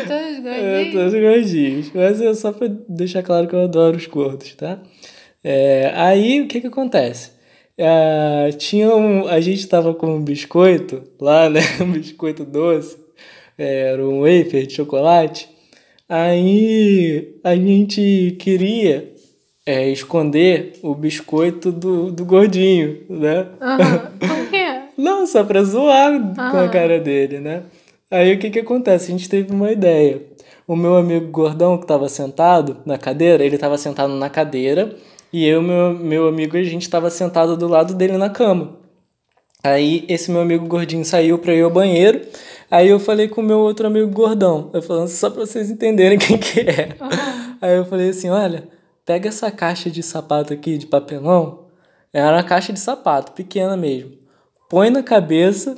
todos 0.08 0.40
gordinhos. 0.44 0.64
É, 0.64 0.92
todos 0.92 1.14
gordinhos. 1.14 1.92
Mas 1.94 2.22
é 2.22 2.34
só 2.34 2.52
pra 2.52 2.68
deixar 2.88 3.24
claro 3.24 3.48
que 3.48 3.56
eu 3.56 3.62
adoro 3.62 3.98
os 3.98 4.06
gordos, 4.06 4.54
tá? 4.56 4.80
É, 5.44 5.92
aí 5.96 6.42
o 6.42 6.48
que 6.48 6.62
que 6.62 6.68
acontece? 6.68 7.32
Uh, 7.78 8.56
tinha 8.58 8.96
um, 8.96 9.28
a 9.28 9.40
gente 9.40 9.68
tava 9.68 9.94
com 9.94 10.16
um 10.16 10.24
biscoito 10.24 11.04
lá, 11.20 11.50
né? 11.52 11.62
Um 11.82 11.92
biscoito 11.92 12.44
doce. 12.46 12.98
Era 13.58 14.04
um 14.08 14.22
wafer 14.22 14.66
de 14.66 14.74
chocolate. 14.74 15.50
Aí 16.08 17.36
a 17.44 17.56
gente 17.56 18.36
queria 18.40 19.14
é, 19.66 19.90
esconder 19.90 20.74
o 20.82 20.94
biscoito 20.94 21.72
do, 21.72 22.12
do 22.12 22.26
gordinho, 22.26 23.04
né? 23.10 23.48
Uhum. 23.62 24.20
Por 24.28 24.50
quê? 24.50 24.82
Não, 24.98 25.26
só 25.26 25.44
pra 25.44 25.64
zoar 25.64 26.34
com 26.52 26.58
a 26.58 26.68
cara 26.70 27.00
dele, 27.00 27.40
né? 27.40 27.64
Aí 28.12 28.34
o 28.34 28.38
que 28.38 28.50
que 28.50 28.60
acontece? 28.60 29.06
A 29.06 29.18
gente 29.18 29.30
teve 29.30 29.54
uma 29.54 29.72
ideia. 29.72 30.22
O 30.68 30.76
meu 30.76 30.98
amigo 30.98 31.32
gordão 31.32 31.78
que 31.78 31.88
tava 31.88 32.10
sentado 32.10 32.78
na 32.86 32.98
cadeira, 32.98 33.44
ele 33.44 33.58
tava 33.58 33.78
sentado 33.78 34.14
na 34.14 34.30
cadeira 34.30 34.96
e 35.32 35.46
eu 35.46 35.62
meu, 35.62 35.94
meu 35.94 36.28
amigo, 36.28 36.58
a 36.58 36.64
gente 36.64 36.90
tava 36.90 37.10
sentado 37.10 37.56
do 37.56 37.68
lado 37.68 37.94
dele 37.94 38.18
na 38.18 38.30
cama. 38.30 38.78
Aí 39.64 40.06
esse 40.10 40.30
meu 40.30 40.42
amigo 40.42 40.68
gordinho 40.68 41.06
saiu 41.06 41.38
pra 41.40 41.54
ir 41.54 41.62
ao 41.62 41.70
banheiro. 41.70 42.22
Aí 42.70 42.90
eu 42.90 43.00
falei 43.00 43.30
com 43.30 43.40
o 43.40 43.44
meu 43.44 43.60
outro 43.60 43.88
amigo 43.88 44.12
gordão. 44.12 44.70
Eu 44.74 44.82
falando 44.82 45.08
só 45.08 45.30
pra 45.30 45.46
vocês 45.46 45.70
entenderem 45.70 46.18
quem 46.20 46.38
que 46.38 46.60
é. 46.62 46.90
Aí 47.62 47.78
eu 47.78 47.86
falei 47.86 48.10
assim, 48.10 48.30
olha, 48.30 48.68
pega 49.06 49.30
essa 49.30 49.50
caixa 49.52 49.90
de 49.90 50.04
sapato 50.04 50.52
aqui 50.52 50.78
de 50.78 50.86
papelão. 50.86 51.68
Era 52.12 52.36
uma 52.36 52.44
caixa 52.44 52.74
de 52.74 52.80
sapato, 52.80 53.32
pequena 53.32 53.78
mesmo. 53.78 54.12
Põe 54.70 54.90
na 54.90 55.02
cabeça 55.02 55.78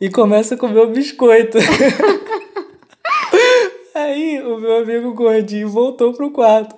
e 0.00 0.08
começa 0.08 0.54
a 0.54 0.58
comer 0.58 0.80
o 0.80 0.90
biscoito. 0.90 1.58
Aí 3.94 4.40
o 4.42 4.58
meu 4.58 4.78
amigo 4.78 5.12
gordinho 5.12 5.68
voltou 5.68 6.12
pro 6.12 6.30
quarto. 6.30 6.76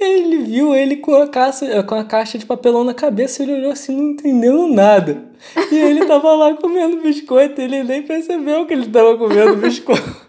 E 0.00 0.04
ele 0.04 0.38
viu 0.38 0.74
ele 0.74 0.96
com 0.96 1.14
a, 1.14 1.26
caixa, 1.26 1.82
com 1.82 1.94
a 1.94 2.04
caixa 2.04 2.38
de 2.38 2.46
papelão 2.46 2.84
na 2.84 2.94
cabeça, 2.94 3.42
ele 3.42 3.54
olhou 3.54 3.72
assim, 3.72 3.96
não 3.96 4.10
entendeu 4.10 4.68
nada. 4.68 5.24
E 5.72 5.74
ele 5.74 6.04
tava 6.04 6.34
lá 6.34 6.54
comendo 6.54 7.00
biscoito, 7.00 7.60
ele 7.60 7.82
nem 7.82 8.02
percebeu 8.02 8.66
que 8.66 8.74
ele 8.74 8.88
tava 8.88 9.16
comendo 9.16 9.56
biscoito. 9.56 10.28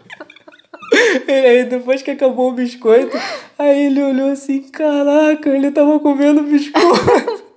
E 1.28 1.32
aí 1.32 1.64
depois 1.66 2.02
que 2.02 2.10
acabou 2.10 2.48
o 2.50 2.52
biscoito, 2.52 3.16
aí 3.56 3.86
ele 3.86 4.02
olhou 4.02 4.32
assim, 4.32 4.60
caraca, 4.62 5.48
ele 5.48 5.70
tava 5.70 6.00
comendo 6.00 6.42
biscoito. 6.42 7.49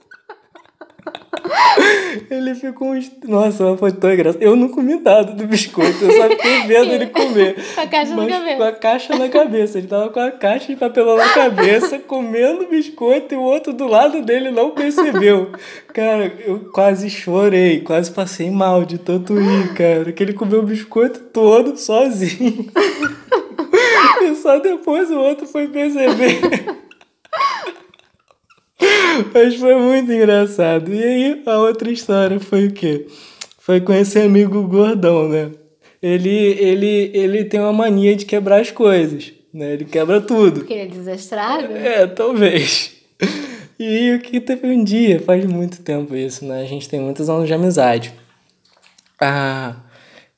Ele 2.29 2.55
ficou. 2.55 2.93
Nossa, 3.25 3.75
foi 3.77 3.91
tão 3.91 4.13
engraçado. 4.13 4.41
Eu 4.41 4.55
não 4.55 4.69
comi 4.69 4.95
nada 4.95 5.33
do 5.33 5.45
biscoito, 5.45 6.03
eu 6.03 6.11
só 6.11 6.29
fiquei 6.29 6.67
vendo 6.67 6.91
ele 6.91 7.07
comer. 7.07 7.55
Com 7.75 7.81
a 7.81 7.87
caixa 7.87 8.15
na 8.15 8.27
cabeça. 8.27 8.57
Com 8.57 8.63
a 8.63 8.71
caixa 8.71 9.17
na 9.17 9.29
cabeça. 9.29 9.77
Ele 9.77 9.87
tava 9.87 10.09
com 10.09 10.19
a 10.19 10.31
caixa 10.31 10.67
de 10.67 10.75
papelão 10.75 11.17
na 11.17 11.29
cabeça, 11.29 11.99
comendo 11.99 12.67
biscoito 12.67 13.33
e 13.33 13.37
o 13.37 13.41
outro 13.41 13.73
do 13.73 13.87
lado 13.87 14.21
dele 14.21 14.51
não 14.51 14.71
percebeu. 14.71 15.51
Cara, 15.93 16.31
eu 16.45 16.71
quase 16.71 17.09
chorei, 17.09 17.81
quase 17.81 18.11
passei 18.11 18.49
mal 18.49 18.85
de 18.85 18.97
tanto 18.97 19.33
rir, 19.33 19.73
cara. 19.73 20.11
Que 20.11 20.23
ele 20.23 20.33
comeu 20.33 20.59
o 20.59 20.63
biscoito 20.63 21.19
todo 21.19 21.77
sozinho. 21.77 22.69
e 24.23 24.35
só 24.35 24.59
depois 24.59 25.09
o 25.09 25.19
outro 25.19 25.45
foi 25.47 25.67
perceber. 25.67 26.41
Mas 29.33 29.55
foi 29.55 29.75
muito 29.75 30.11
engraçado. 30.11 30.93
E 30.93 31.03
aí, 31.03 31.41
a 31.45 31.59
outra 31.59 31.91
história 31.91 32.39
foi 32.39 32.67
o 32.67 32.71
quê? 32.71 33.07
Foi 33.57 33.79
com 33.79 33.93
esse 33.93 34.19
amigo 34.19 34.67
gordão, 34.67 35.29
né? 35.29 35.51
Ele, 36.01 36.29
ele, 36.29 37.11
ele 37.13 37.45
tem 37.45 37.59
uma 37.59 37.71
mania 37.71 38.15
de 38.15 38.25
quebrar 38.25 38.59
as 38.59 38.71
coisas, 38.71 39.31
né? 39.53 39.73
Ele 39.73 39.85
quebra 39.85 40.19
tudo. 40.19 40.59
Porque 40.59 40.73
ele 40.73 40.81
é 40.81 40.87
desastrado? 40.87 41.71
É, 41.73 42.05
talvez. 42.07 42.93
E 43.79 44.13
o 44.13 44.19
que 44.19 44.39
teve 44.39 44.67
um 44.67 44.83
dia, 44.83 45.19
faz 45.19 45.45
muito 45.45 45.81
tempo 45.81 46.15
isso, 46.15 46.45
né? 46.45 46.61
A 46.61 46.65
gente 46.65 46.89
tem 46.89 46.99
muitos 46.99 47.29
anos 47.29 47.47
de 47.47 47.53
amizade. 47.53 48.13
Ah, 49.19 49.75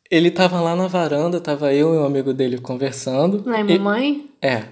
ele 0.09 0.29
tava 0.29 0.61
lá 0.61 0.75
na 0.75 0.87
varanda, 0.87 1.41
tava 1.41 1.73
eu 1.73 1.93
e 1.93 1.97
um 1.97 2.05
amigo 2.05 2.33
dele 2.33 2.59
conversando. 2.59 3.43
Não 3.45 3.53
é 3.53 3.63
mamãe? 3.63 4.29
E, 4.41 4.45
é, 4.45 4.65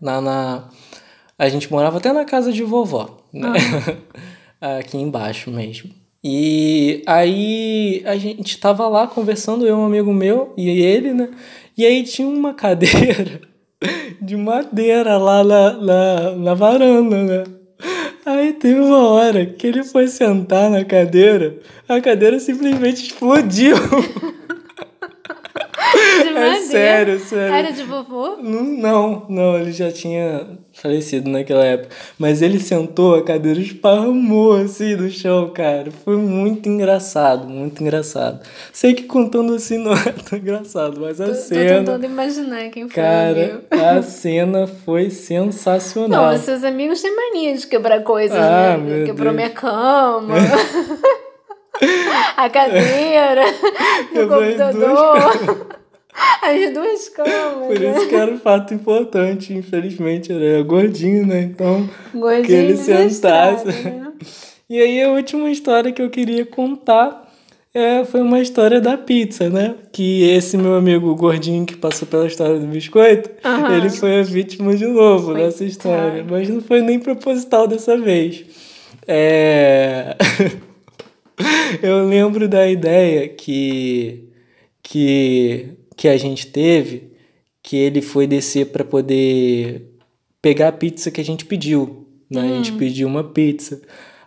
na, 0.00 0.20
na... 0.20 0.68
A 1.38 1.48
gente 1.48 1.70
morava 1.70 1.98
até 1.98 2.12
na 2.12 2.24
casa 2.24 2.52
de 2.52 2.62
vovó, 2.62 3.19
né? 3.32 3.52
Ah. 4.60 4.78
Aqui 4.78 4.98
embaixo 4.98 5.50
mesmo. 5.50 5.90
E 6.22 7.02
aí 7.06 8.02
a 8.04 8.16
gente 8.16 8.58
tava 8.58 8.86
lá 8.88 9.06
conversando, 9.06 9.66
eu, 9.66 9.76
um 9.76 9.86
amigo 9.86 10.12
meu 10.12 10.52
e 10.56 10.68
ele, 10.68 11.14
né? 11.14 11.30
E 11.76 11.86
aí 11.86 12.02
tinha 12.02 12.28
uma 12.28 12.52
cadeira 12.54 13.40
de 14.20 14.36
madeira 14.36 15.16
lá 15.16 15.42
na, 15.42 15.72
na, 15.72 16.30
na 16.32 16.54
varanda, 16.54 17.22
né? 17.22 17.44
Aí 18.26 18.52
teve 18.52 18.78
uma 18.78 19.08
hora 19.08 19.46
que 19.46 19.66
ele 19.66 19.82
foi 19.82 20.06
sentar 20.06 20.68
na 20.68 20.84
cadeira, 20.84 21.58
a 21.88 22.00
cadeira 22.00 22.38
simplesmente 22.38 23.06
explodiu. 23.06 23.76
De 26.10 26.36
É 26.38 26.54
sério, 26.62 27.18
sério. 27.20 27.54
Era 27.54 27.72
de 27.72 27.82
vovô? 27.84 28.36
Não, 28.42 28.62
não, 28.64 29.26
não, 29.28 29.58
ele 29.58 29.70
já 29.72 29.90
tinha 29.92 30.46
falecido 30.72 31.28
naquela 31.30 31.64
época. 31.64 31.94
Mas 32.18 32.42
ele 32.42 32.58
sentou, 32.60 33.14
a 33.16 33.22
cadeira 33.24 33.60
esparramou 33.60 34.54
assim 34.56 34.94
no 34.96 35.08
chão, 35.10 35.50
cara. 35.50 35.90
Foi 36.04 36.16
muito 36.16 36.68
engraçado, 36.68 37.46
muito 37.48 37.80
engraçado. 37.82 38.40
Sei 38.72 38.94
que 38.94 39.04
contando 39.04 39.54
assim 39.54 39.78
não 39.78 39.92
é 39.92 40.12
tão 40.28 40.38
engraçado, 40.38 41.00
mas 41.00 41.20
a 41.20 41.26
Tô, 41.26 41.32
tô 41.32 41.38
cena. 41.38 41.78
tentando 41.78 42.04
imaginar 42.06 42.68
quem 42.70 42.88
foi. 42.88 43.02
Cara, 43.02 43.62
a 43.70 44.02
cena 44.02 44.66
foi 44.66 45.10
sensacional. 45.10 46.32
Não, 46.32 46.38
seus 46.38 46.64
amigos 46.64 47.00
têm 47.02 47.14
mania 47.14 47.54
de 47.56 47.66
quebrar 47.66 48.02
coisas, 48.02 48.36
Ah, 48.38 48.76
né? 48.76 48.78
meu 48.78 49.06
Quebrou 49.06 49.32
Deus. 49.32 49.36
minha 49.36 49.50
cama. 49.50 50.34
a 52.36 52.48
cadeira, 52.50 53.42
o 54.12 54.28
computador. 54.28 55.79
As 56.42 56.72
duas 56.72 57.08
camas. 57.10 57.66
Por 57.66 57.78
né? 57.78 57.96
isso 57.96 58.08
que 58.08 58.14
era 58.14 58.30
um 58.30 58.38
fato 58.38 58.74
importante, 58.74 59.54
infelizmente, 59.54 60.32
era 60.32 60.62
gordinho, 60.62 61.26
né? 61.26 61.42
Então, 61.42 61.88
Gordinho 62.14 62.46
que 62.46 62.52
ele 62.52 62.76
sentasse. 62.76 63.66
né? 63.66 64.12
E 64.68 64.80
aí 64.80 65.02
a 65.02 65.10
última 65.10 65.50
história 65.50 65.92
que 65.92 66.00
eu 66.00 66.10
queria 66.10 66.46
contar 66.46 67.28
é, 67.72 68.04
foi 68.04 68.20
uma 68.20 68.40
história 68.40 68.80
da 68.80 68.98
pizza, 68.98 69.48
né? 69.48 69.76
Que 69.92 70.28
esse 70.30 70.56
meu 70.56 70.74
amigo 70.74 71.14
gordinho 71.14 71.64
que 71.64 71.76
passou 71.76 72.06
pela 72.06 72.26
história 72.26 72.58
do 72.58 72.66
biscoito, 72.66 73.30
Aham. 73.44 73.76
ele 73.76 73.90
foi 73.90 74.20
a 74.20 74.22
vítima 74.22 74.74
de 74.76 74.86
novo 74.86 75.26
Coitado. 75.26 75.46
dessa 75.46 75.64
história. 75.64 76.24
Mas 76.28 76.48
não 76.48 76.60
foi 76.60 76.82
nem 76.82 76.98
proposital 76.98 77.68
dessa 77.68 77.96
vez. 77.96 78.44
É... 79.06 80.16
eu 81.82 82.06
lembro 82.06 82.48
da 82.48 82.68
ideia 82.68 83.28
que, 83.28 84.28
que, 84.82 85.68
que 86.00 86.08
a 86.08 86.16
gente 86.16 86.46
teve, 86.46 87.12
que 87.62 87.76
ele 87.76 88.00
foi 88.00 88.26
descer 88.26 88.68
para 88.68 88.82
poder 88.82 89.82
pegar 90.40 90.68
a 90.68 90.72
pizza 90.72 91.10
que 91.10 91.20
a 91.20 91.24
gente 91.24 91.44
pediu. 91.44 92.06
Né? 92.30 92.40
A 92.40 92.46
gente 92.56 92.72
pediu 92.72 93.06
uma 93.06 93.22
pizza. 93.22 93.82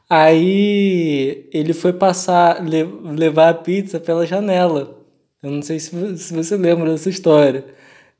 Aí 0.07 1.47
ele 1.51 1.73
foi 1.73 1.91
passar, 1.91 2.63
le- 2.63 2.83
levar 3.15 3.49
a 3.49 3.53
pizza 3.55 3.99
pela 3.99 4.23
janela. 4.23 5.01
Eu 5.41 5.49
não 5.49 5.63
sei 5.63 5.79
se, 5.79 5.95
vo- 5.95 6.15
se 6.15 6.31
você 6.31 6.55
lembra 6.55 6.91
dessa 6.91 7.09
história. 7.09 7.65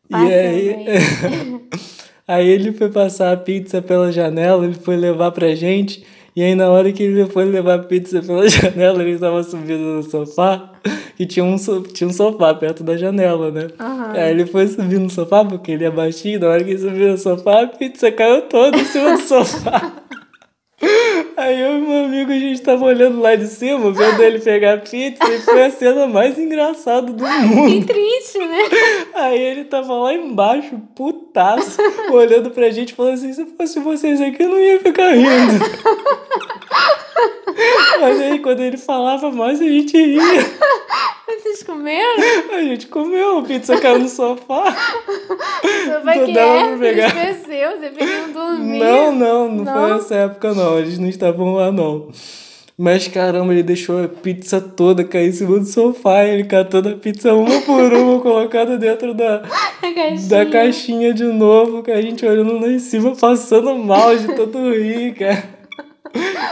Passa 0.09 0.25
e 0.25 0.33
aí, 0.33 0.73
bem. 0.73 1.61
aí 2.27 2.47
ele 2.49 2.71
foi 2.71 2.89
passar 2.89 3.31
a 3.33 3.37
pizza 3.37 3.83
pela 3.83 4.11
janela, 4.11 4.65
ele 4.65 4.73
foi 4.73 4.95
levar 4.97 5.29
pra 5.29 5.53
gente. 5.53 6.03
E 6.35 6.41
aí 6.43 6.55
na 6.55 6.69
hora 6.69 6.91
que 6.91 7.03
ele 7.03 7.25
foi 7.27 7.45
levar 7.45 7.75
a 7.75 7.79
pizza 7.79 8.21
pela 8.21 8.47
janela, 8.49 9.01
ele 9.01 9.11
estava 9.11 9.43
subindo 9.43 9.79
no 9.83 10.03
sofá. 10.03 10.71
E 11.19 11.25
tinha 11.27 11.45
um, 11.45 11.57
so- 11.59 11.81
tinha 11.81 12.07
um 12.09 12.13
sofá 12.13 12.53
perto 12.55 12.83
da 12.83 12.97
janela, 12.97 13.51
né? 13.51 13.67
Aham. 13.79 14.11
Aí 14.13 14.31
ele 14.31 14.45
foi 14.47 14.67
subir 14.67 14.99
no 14.99 15.09
sofá, 15.11 15.45
porque 15.45 15.71
ele 15.71 15.85
é 15.85 15.91
baixinho. 15.91 16.39
Na 16.39 16.47
hora 16.47 16.63
que 16.63 16.71
ele 16.71 16.79
subiu 16.79 17.11
no 17.11 17.17
sofá, 17.17 17.61
a 17.63 17.67
pizza 17.67 18.11
caiu 18.11 18.41
toda 18.43 18.75
em 18.77 18.85
cima 18.85 19.11
do 19.15 19.21
sofá. 19.23 19.91
Aí 21.35 21.59
eu 21.59 21.77
e 21.77 21.81
meu 21.81 22.05
amigo, 22.05 22.31
a 22.31 22.37
gente 22.39 22.61
tava 22.61 22.85
olhando 22.85 23.19
lá 23.19 23.35
de 23.35 23.47
cima, 23.47 23.91
vendo 23.91 24.21
ele 24.21 24.39
pegar 24.39 24.73
a 24.73 24.77
pizza, 24.77 25.23
e 25.31 25.39
foi 25.39 25.63
a 25.65 25.71
cena 25.71 26.07
mais 26.07 26.37
engraçada 26.37 27.11
do 27.11 27.23
mundo. 27.25 27.85
Que 27.87 27.93
triste, 27.93 28.39
né? 28.39 28.59
Aí 29.15 29.41
ele 29.41 29.63
tava 29.65 29.93
lá 29.93 30.13
embaixo, 30.13 30.79
putaço, 30.95 31.77
olhando 32.11 32.51
pra 32.51 32.69
gente, 32.69 32.93
falando 32.93 33.15
assim: 33.15 33.33
se 33.33 33.45
fosse 33.57 33.79
vocês 33.79 34.21
aqui, 34.21 34.43
eu 34.43 34.49
não 34.49 34.59
ia 34.59 34.79
ficar 34.79 35.11
rindo. 35.11 35.63
Mas 38.01 38.19
aí 38.19 38.39
quando 38.39 38.59
ele 38.61 38.77
falava 38.77 39.31
mais, 39.31 39.61
a 39.61 39.65
gente 39.65 39.97
ria. 39.97 40.19
Vocês 41.25 41.63
comeram? 41.63 42.21
A 42.53 42.61
gente 42.61 42.87
comeu, 42.87 43.39
a 43.39 43.41
pizza 43.43 43.79
caiu 43.79 43.99
no 43.99 44.09
sofá. 44.09 44.75
Você 45.61 45.99
vai 46.03 46.19
Não 46.19 46.25
que 46.25 46.37
é, 46.37 46.67
pra 46.67 46.77
pegar. 46.77 47.07
esqueceu, 47.07 47.71
você 47.71 47.89
dormir. 48.33 48.79
Não, 48.79 49.11
não, 49.11 49.49
não, 49.51 49.65
foi 49.65 49.73
Não? 49.73 49.93
nessa 49.95 50.15
época 50.15 50.53
não. 50.53 50.79
Eles 50.79 50.99
não 50.99 51.07
estavam 51.07 51.55
lá 51.55 51.71
não. 51.71 52.09
Mas 52.77 53.07
caramba, 53.07 53.53
ele 53.53 53.61
deixou 53.63 54.03
a 54.03 54.07
pizza 54.07 54.59
toda 54.59 55.03
cair 55.03 55.29
em 55.29 55.31
cima 55.31 55.59
do 55.59 55.65
sofá. 55.65 56.23
Ele 56.25 56.43
catando 56.43 56.89
a 56.89 56.93
pizza 56.93 57.33
uma 57.33 57.61
por 57.61 57.93
uma, 57.93 58.19
colocando 58.21 58.77
dentro 58.77 59.13
da, 59.13 59.43
caixinha. 59.81 60.29
da 60.29 60.45
caixinha 60.45 61.13
de 61.13 61.25
novo, 61.25 61.83
que 61.83 61.91
a 61.91 62.01
gente 62.01 62.25
olhando 62.25 62.59
lá 62.59 62.67
em 62.67 62.79
cima, 62.79 63.15
passando 63.15 63.75
mal 63.75 64.15
de 64.15 64.27
tanto 64.35 64.57
rir, 64.71 65.13
cara. 65.13 65.43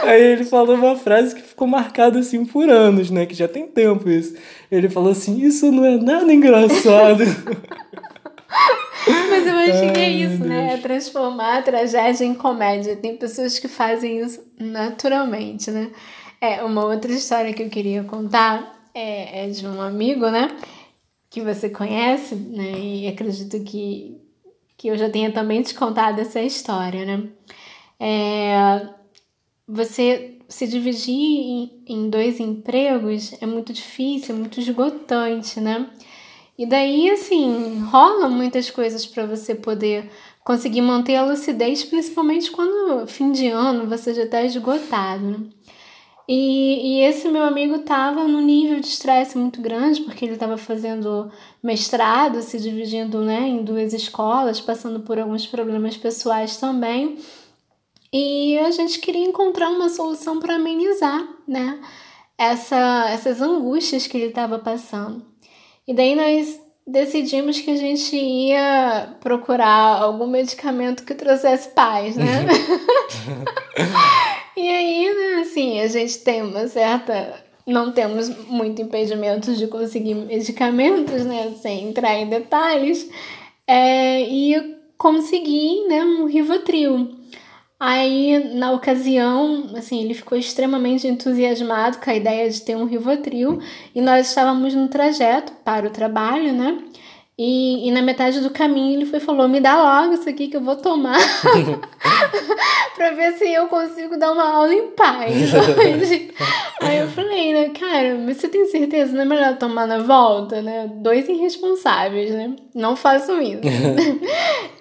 Aí 0.02 0.20
ele 0.20 0.44
falou 0.44 0.74
uma 0.76 0.96
frase 0.96 1.34
que 1.34 1.42
ficou 1.42 1.66
marcada 1.68 2.18
assim 2.18 2.44
por 2.44 2.68
anos, 2.68 3.10
né? 3.10 3.26
Que 3.26 3.34
já 3.34 3.46
tem 3.46 3.66
tempo 3.66 4.08
isso. 4.08 4.34
Ele 4.70 4.88
falou 4.88 5.12
assim: 5.12 5.40
Isso 5.40 5.70
não 5.70 5.84
é 5.84 5.96
nada 5.96 6.32
engraçado. 6.32 7.24
Mas 9.30 9.46
eu 9.46 9.54
acho 9.56 9.92
que 9.92 10.00
é 10.00 10.10
isso, 10.10 10.44
né? 10.44 10.74
É 10.74 10.76
transformar 10.76 11.58
a 11.58 11.62
tragédia 11.62 12.24
em 12.24 12.34
comédia. 12.34 12.96
Tem 12.96 13.16
pessoas 13.16 13.58
que 13.58 13.68
fazem 13.68 14.20
isso 14.20 14.42
naturalmente, 14.58 15.70
né? 15.70 15.90
É, 16.40 16.62
uma 16.62 16.84
outra 16.84 17.12
história 17.12 17.52
que 17.52 17.62
eu 17.62 17.70
queria 17.70 18.02
contar 18.04 18.88
é, 18.94 19.44
é 19.44 19.48
de 19.48 19.66
um 19.66 19.80
amigo, 19.80 20.28
né? 20.28 20.48
Que 21.30 21.40
você 21.40 21.70
conhece, 21.70 22.34
né? 22.34 22.72
E 22.76 23.08
acredito 23.08 23.62
que, 23.64 24.20
que 24.76 24.88
eu 24.88 24.96
já 24.96 25.08
tenha 25.08 25.30
também 25.32 25.62
te 25.62 25.74
contado 25.74 26.20
essa 26.20 26.42
história, 26.42 27.04
né? 27.04 27.28
É, 27.98 28.88
você 29.72 30.38
se 30.48 30.66
dividir 30.66 31.14
em, 31.14 31.82
em 31.86 32.10
dois 32.10 32.38
empregos 32.38 33.34
é 33.40 33.46
muito 33.46 33.72
difícil, 33.72 34.34
é 34.34 34.38
muito 34.38 34.60
esgotante, 34.60 35.58
né? 35.60 35.88
E 36.58 36.66
daí, 36.66 37.10
assim, 37.10 37.78
rolam 37.90 38.30
muitas 38.30 38.70
coisas 38.70 39.06
para 39.06 39.24
você 39.24 39.54
poder 39.54 40.10
conseguir 40.44 40.82
manter 40.82 41.16
a 41.16 41.24
lucidez, 41.24 41.82
principalmente 41.84 42.50
quando 42.50 43.06
fim 43.06 43.32
de 43.32 43.46
ano 43.46 43.88
você 43.88 44.12
já 44.12 44.24
está 44.24 44.42
esgotado, 44.42 45.24
né? 45.24 45.38
E, 46.28 46.98
e 46.98 47.02
esse 47.02 47.28
meu 47.28 47.42
amigo 47.42 47.76
estava 47.76 48.28
num 48.28 48.42
nível 48.42 48.78
de 48.78 48.86
estresse 48.86 49.36
muito 49.36 49.60
grande, 49.60 50.02
porque 50.02 50.24
ele 50.24 50.34
estava 50.34 50.56
fazendo 50.56 51.30
mestrado, 51.62 52.42
se 52.42 52.60
dividindo 52.60 53.22
né, 53.22 53.40
em 53.40 53.64
duas 53.64 53.92
escolas, 53.92 54.60
passando 54.60 55.00
por 55.00 55.18
alguns 55.18 55.46
problemas 55.46 55.96
pessoais 55.96 56.58
também. 56.58 57.18
E 58.12 58.51
a 58.66 58.70
gente 58.70 58.98
queria 58.98 59.24
encontrar 59.24 59.68
uma 59.68 59.88
solução 59.88 60.40
para 60.40 60.56
amenizar 60.56 61.26
né, 61.46 61.78
essa, 62.38 63.06
essas 63.10 63.40
angústias 63.40 64.06
que 64.06 64.16
ele 64.16 64.26
estava 64.26 64.58
passando. 64.58 65.24
E 65.86 65.94
daí 65.94 66.14
nós 66.14 66.60
decidimos 66.86 67.60
que 67.60 67.70
a 67.70 67.76
gente 67.76 68.16
ia 68.16 69.16
procurar 69.20 70.02
algum 70.02 70.26
medicamento 70.26 71.04
que 71.04 71.14
trouxesse 71.14 71.68
paz, 71.70 72.16
né? 72.16 72.46
e 74.56 74.68
aí, 74.68 75.14
né, 75.14 75.42
assim, 75.42 75.80
a 75.80 75.86
gente 75.86 76.18
tem 76.18 76.42
uma 76.42 76.66
certa. 76.68 77.42
Não 77.64 77.92
temos 77.92 78.28
muito 78.48 78.82
impedimento 78.82 79.54
de 79.54 79.68
conseguir 79.68 80.14
medicamentos, 80.14 81.24
né? 81.24 81.54
Sem 81.60 81.88
entrar 81.88 82.16
em 82.16 82.28
detalhes. 82.28 83.08
É, 83.66 84.22
e 84.22 84.76
consegui, 84.98 85.86
né, 85.86 86.04
um 86.04 86.26
Rivotril. 86.26 87.21
Aí, 87.84 88.54
na 88.54 88.70
ocasião, 88.70 89.72
assim, 89.76 90.04
ele 90.04 90.14
ficou 90.14 90.38
extremamente 90.38 91.08
entusiasmado 91.08 91.98
com 91.98 92.10
a 92.10 92.14
ideia 92.14 92.48
de 92.48 92.62
ter 92.62 92.76
um 92.76 92.84
Rivotril 92.84 93.60
e 93.92 94.00
nós 94.00 94.28
estávamos 94.28 94.72
no 94.72 94.86
trajeto 94.86 95.52
para 95.64 95.88
o 95.88 95.90
trabalho, 95.90 96.52
né? 96.52 96.78
E, 97.38 97.88
e 97.88 97.90
na 97.90 98.02
metade 98.02 98.40
do 98.40 98.50
caminho 98.50 98.98
ele 98.98 99.06
foi 99.06 99.18
falou: 99.18 99.48
Me 99.48 99.60
dá 99.60 100.02
logo 100.02 100.14
isso 100.14 100.28
aqui 100.28 100.48
que 100.48 100.56
eu 100.56 100.60
vou 100.60 100.76
tomar 100.76 101.18
pra 102.94 103.10
ver 103.12 103.32
se 103.32 103.52
eu 103.52 103.68
consigo 103.68 104.18
dar 104.18 104.32
uma 104.32 104.44
aula 104.44 104.74
em 104.74 104.88
paz 104.88 105.32
hoje. 105.54 106.30
Aí 106.80 106.98
eu 106.98 107.08
falei, 107.08 107.52
né, 107.54 107.68
cara, 107.70 108.16
mas 108.16 108.36
você 108.36 108.48
tem 108.48 108.66
certeza? 108.66 109.12
Não 109.12 109.22
é 109.22 109.24
melhor 109.24 109.56
tomar 109.56 109.86
na 109.86 109.98
volta, 109.98 110.60
né? 110.60 110.90
Dois 110.96 111.28
irresponsáveis, 111.28 112.30
né? 112.32 112.54
Não 112.74 112.96
façam 112.96 113.40
isso. 113.40 113.62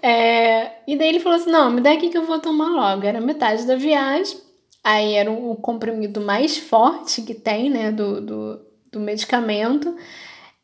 é, 0.03 0.71
e 0.85 0.97
daí 0.97 1.07
ele 1.07 1.19
falou 1.19 1.39
assim: 1.39 1.51
Não, 1.51 1.71
me 1.71 1.79
dá 1.79 1.93
aqui 1.93 2.09
que 2.09 2.17
eu 2.17 2.25
vou 2.25 2.39
tomar 2.39 2.67
logo. 2.67 3.05
Era 3.05 3.21
metade 3.21 3.65
da 3.65 3.75
viagem. 3.75 4.37
Aí 4.83 5.13
era 5.13 5.31
o 5.31 5.55
comprimido 5.55 6.19
mais 6.19 6.57
forte 6.57 7.21
que 7.21 7.35
tem, 7.35 7.69
né, 7.69 7.91
do, 7.91 8.19
do, 8.19 8.61
do 8.91 8.99
medicamento. 8.99 9.95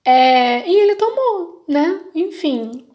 É, 0.09 0.65
e 0.65 0.73
ele 0.73 0.95
tomou, 0.95 1.65
né? 1.67 1.99
Enfim, 2.15 2.85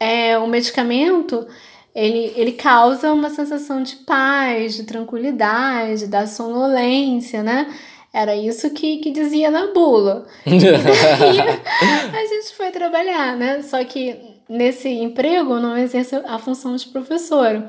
é, 0.00 0.38
o 0.38 0.46
medicamento 0.46 1.46
ele, 1.94 2.32
ele 2.34 2.52
causa 2.52 3.12
uma 3.12 3.28
sensação 3.28 3.82
de 3.82 3.96
paz, 3.96 4.74
de 4.74 4.84
tranquilidade, 4.84 6.06
da 6.06 6.26
sonolência, 6.26 7.42
né? 7.42 7.70
Era 8.14 8.34
isso 8.34 8.70
que, 8.70 8.96
que 8.96 9.10
dizia 9.10 9.50
na 9.50 9.74
bula. 9.74 10.26
E 10.46 12.10
daí 12.10 12.24
a 12.24 12.26
gente 12.26 12.54
foi 12.56 12.70
trabalhar, 12.70 13.36
né? 13.36 13.60
Só 13.60 13.84
que 13.84 14.16
nesse 14.48 14.88
emprego 14.88 15.60
não 15.60 15.76
exerce 15.76 16.16
a 16.16 16.38
função 16.38 16.76
de 16.76 16.86
professor. 16.86 17.68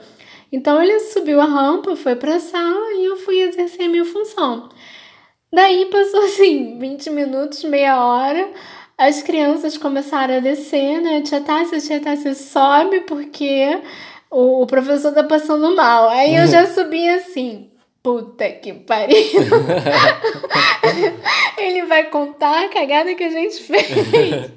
Então 0.53 0.81
ele 0.81 1.01
subiu 1.01 1.41
a 1.41 1.45
rampa, 1.45 1.97
foi 1.97 2.15
para 2.15 2.35
a 2.35 2.39
sala 2.39 2.93
e 2.93 3.03
eu 3.03 3.17
fui 3.17 3.41
exercer 3.41 3.87
a 3.87 3.89
minha 3.89 4.05
função. 4.05 4.69
Daí 5.51 5.85
passou 5.87 6.23
assim 6.23 6.77
20 6.79 7.09
minutos, 7.09 7.61
meia 7.65 8.01
hora 8.01 8.49
as 8.97 9.21
crianças 9.21 9.77
começaram 9.77 10.37
a 10.37 10.39
descer, 10.39 11.01
né? 11.01 11.21
Tia 11.21 11.41
Tássia, 11.41 11.79
tia 11.79 11.99
Tássia, 11.99 12.33
sobe 12.33 13.01
porque 13.01 13.79
o, 14.31 14.63
o 14.63 14.67
professor 14.67 15.13
tá 15.13 15.23
passando 15.23 15.75
mal. 15.75 16.09
Aí 16.09 16.35
eu 16.35 16.47
já 16.47 16.65
subi 16.65 17.07
assim, 17.09 17.69
puta 18.01 18.49
que 18.49 18.73
pariu. 18.73 19.17
Ele 21.57 21.85
vai 21.85 22.05
contar 22.05 22.65
a 22.65 22.69
cagada 22.69 23.13
que 23.15 23.23
a 23.23 23.29
gente 23.29 23.61
fez. 23.63 23.87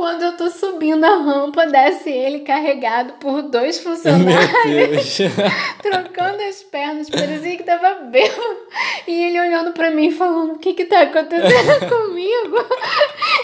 Quando 0.00 0.22
eu 0.22 0.34
tô 0.34 0.48
subindo 0.48 1.04
a 1.04 1.14
rampa, 1.16 1.66
desce 1.66 2.08
ele 2.08 2.38
carregado 2.38 3.12
por 3.20 3.42
dois 3.42 3.80
funcionários, 3.80 5.18
trocando 5.82 6.42
as 6.42 6.62
pernas, 6.62 7.10
parecia 7.10 7.58
que 7.58 7.64
tava 7.64 7.96
bêbado. 8.04 8.56
E 9.06 9.24
ele 9.24 9.38
olhando 9.38 9.72
pra 9.74 9.90
mim 9.90 10.10
falando: 10.10 10.54
O 10.54 10.58
que 10.58 10.72
que 10.72 10.86
tá 10.86 11.02
acontecendo 11.02 11.80
comigo? 11.86 12.56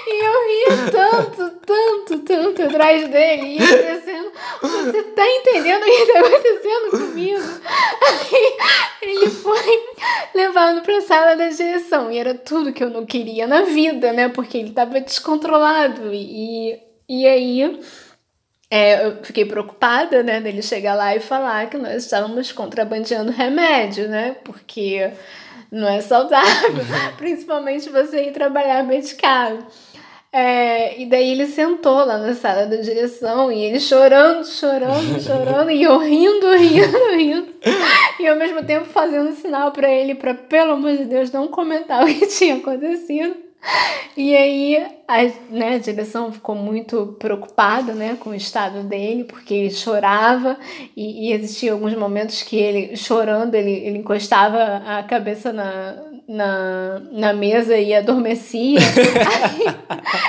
E 0.06 0.24
eu 0.24 0.46
ria 0.46 0.90
tanto, 0.90 1.50
tanto, 1.66 2.18
tanto 2.20 2.62
atrás 2.62 3.06
dele, 3.06 3.58
e 3.58 3.62
ele 3.62 3.98
dizendo: 3.98 4.25
Você 4.62 5.02
tá 5.02 5.26
entendendo 5.28 5.82
o 5.82 5.84
que 5.84 6.12
tá 6.12 6.20
acontecendo 6.20 6.90
comigo? 6.90 7.42
Aí 8.02 8.56
ele 9.02 9.30
foi 9.30 9.84
levado 10.34 10.82
pra 10.82 11.00
sala 11.00 11.36
da 11.36 11.48
direção, 11.48 12.10
e 12.10 12.18
era 12.18 12.34
tudo 12.34 12.72
que 12.72 12.82
eu 12.82 12.90
não 12.90 13.04
queria 13.06 13.46
na 13.46 13.62
vida, 13.62 14.12
né? 14.12 14.28
Porque 14.28 14.58
ele 14.58 14.70
tava 14.70 15.00
descontrolado 15.00 16.12
e 16.12 16.80
e, 17.08 17.26
aí 17.26 17.80
é, 18.70 19.06
eu 19.06 19.22
fiquei 19.22 19.44
preocupada, 19.44 20.22
né, 20.22 20.40
dele 20.40 20.60
chegar 20.60 20.94
lá 20.94 21.14
e 21.14 21.20
falar 21.20 21.70
que 21.70 21.78
nós 21.78 22.04
estávamos 22.04 22.50
contrabandeando 22.50 23.30
remédio, 23.30 24.08
né? 24.08 24.36
Porque 24.42 25.12
não 25.70 25.88
é 25.88 26.00
saudável, 26.00 26.74
principalmente 27.16 27.88
você 27.88 28.24
ir 28.24 28.32
trabalhar 28.32 28.82
medicado. 28.82 29.64
É, 30.38 31.00
e 31.00 31.06
daí 31.06 31.30
ele 31.30 31.46
sentou 31.46 32.04
lá 32.04 32.18
na 32.18 32.34
sala 32.34 32.66
da 32.66 32.76
direção 32.76 33.50
e 33.50 33.58
ele 33.64 33.80
chorando, 33.80 34.44
chorando, 34.44 35.16
chorando, 35.18 35.70
e 35.70 35.82
eu 35.82 35.96
rindo, 35.96 36.54
rindo, 36.54 36.98
rindo. 37.16 37.48
E 38.20 38.28
ao 38.28 38.36
mesmo 38.36 38.62
tempo 38.62 38.84
fazendo 38.84 39.32
sinal 39.32 39.72
para 39.72 39.90
ele 39.90 40.14
para 40.14 40.34
pelo 40.34 40.72
amor 40.72 40.94
de 40.94 41.06
Deus 41.06 41.32
não 41.32 41.48
comentar 41.48 42.04
o 42.04 42.06
que 42.06 42.26
tinha 42.26 42.56
acontecido. 42.56 43.45
E 44.16 44.34
aí 44.34 44.82
a, 45.06 45.24
né, 45.50 45.74
a 45.74 45.78
direção 45.78 46.32
ficou 46.32 46.54
muito 46.54 47.16
preocupada 47.18 47.92
né, 47.92 48.16
com 48.18 48.30
o 48.30 48.34
estado 48.34 48.82
dele, 48.82 49.24
porque 49.24 49.52
ele 49.52 49.70
chorava 49.70 50.56
e, 50.96 51.28
e 51.28 51.32
existiam 51.34 51.74
alguns 51.74 51.94
momentos 51.94 52.42
que 52.42 52.56
ele, 52.56 52.96
chorando, 52.96 53.54
ele, 53.54 53.72
ele 53.72 53.98
encostava 53.98 54.82
a 54.86 55.02
cabeça 55.02 55.52
na, 55.52 56.02
na, 56.26 57.02
na 57.12 57.32
mesa 57.34 57.76
e 57.76 57.94
adormecia. 57.94 58.78
aí 58.80 59.66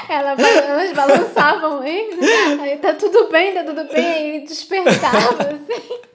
ela, 0.10 0.32
elas 0.34 0.92
balançavam 0.92 1.82
ele, 1.84 2.18
né? 2.18 2.58
aí 2.63 2.78
tá 2.80 2.94
tudo 2.94 3.30
bem, 3.30 3.54
tá 3.54 3.63
tudo 3.63 3.86
bem, 3.86 4.06
aí 4.06 4.30
ele 4.30 4.46
despertava 4.46 5.44
assim. 5.44 5.98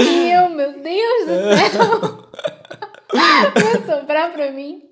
E 0.00 0.30
eu, 0.30 0.50
meu 0.50 0.70
Deus 0.82 1.26
do 1.26 1.56
céu! 1.56 2.21
Ia 3.56 3.86
sobrar 3.86 4.32
pra 4.32 4.50
mim. 4.50 4.82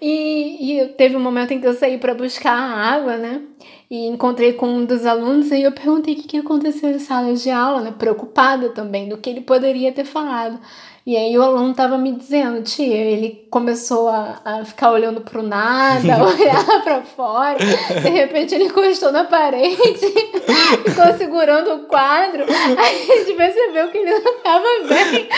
E, 0.00 0.80
e 0.80 0.88
teve 0.88 1.16
um 1.16 1.20
momento 1.20 1.52
em 1.52 1.60
que 1.60 1.66
eu 1.66 1.74
saí 1.74 1.98
para 1.98 2.14
buscar 2.14 2.52
água, 2.52 3.16
né? 3.16 3.42
E 3.90 4.06
encontrei 4.06 4.52
com 4.52 4.68
um 4.68 4.84
dos 4.84 5.04
alunos 5.04 5.50
e 5.50 5.62
eu 5.62 5.72
perguntei 5.72 6.14
o 6.14 6.16
que, 6.16 6.28
que 6.28 6.38
aconteceu 6.38 6.90
na 6.92 6.98
sala 6.98 7.34
de 7.34 7.50
aula, 7.50 7.80
né? 7.80 7.94
Preocupada 7.98 8.70
também 8.70 9.08
do 9.08 9.18
que 9.18 9.28
ele 9.28 9.40
poderia 9.40 9.92
ter 9.92 10.04
falado. 10.04 10.58
E 11.06 11.16
aí 11.16 11.36
o 11.36 11.42
aluno 11.42 11.72
tava 11.74 11.96
me 11.96 12.12
dizendo, 12.12 12.62
tia, 12.62 12.94
ele 12.94 13.48
começou 13.50 14.08
a, 14.08 14.40
a 14.44 14.64
ficar 14.64 14.92
olhando 14.92 15.22
pro 15.22 15.42
nada, 15.42 16.22
olhar 16.22 16.82
para 16.84 17.00
fora, 17.02 17.58
de 17.58 18.08
repente 18.10 18.54
ele 18.54 18.64
encostou 18.64 19.10
na 19.10 19.24
parede, 19.24 19.76
ficou 20.84 21.12
segurando 21.16 21.74
o 21.74 21.78
quadro, 21.86 22.44
aí 22.46 23.10
a 23.10 23.16
gente 23.16 23.32
percebeu 23.32 23.88
que 23.88 23.98
ele 23.98 24.18
não 24.20 24.38
tava 24.40 24.66
bem. 24.88 25.28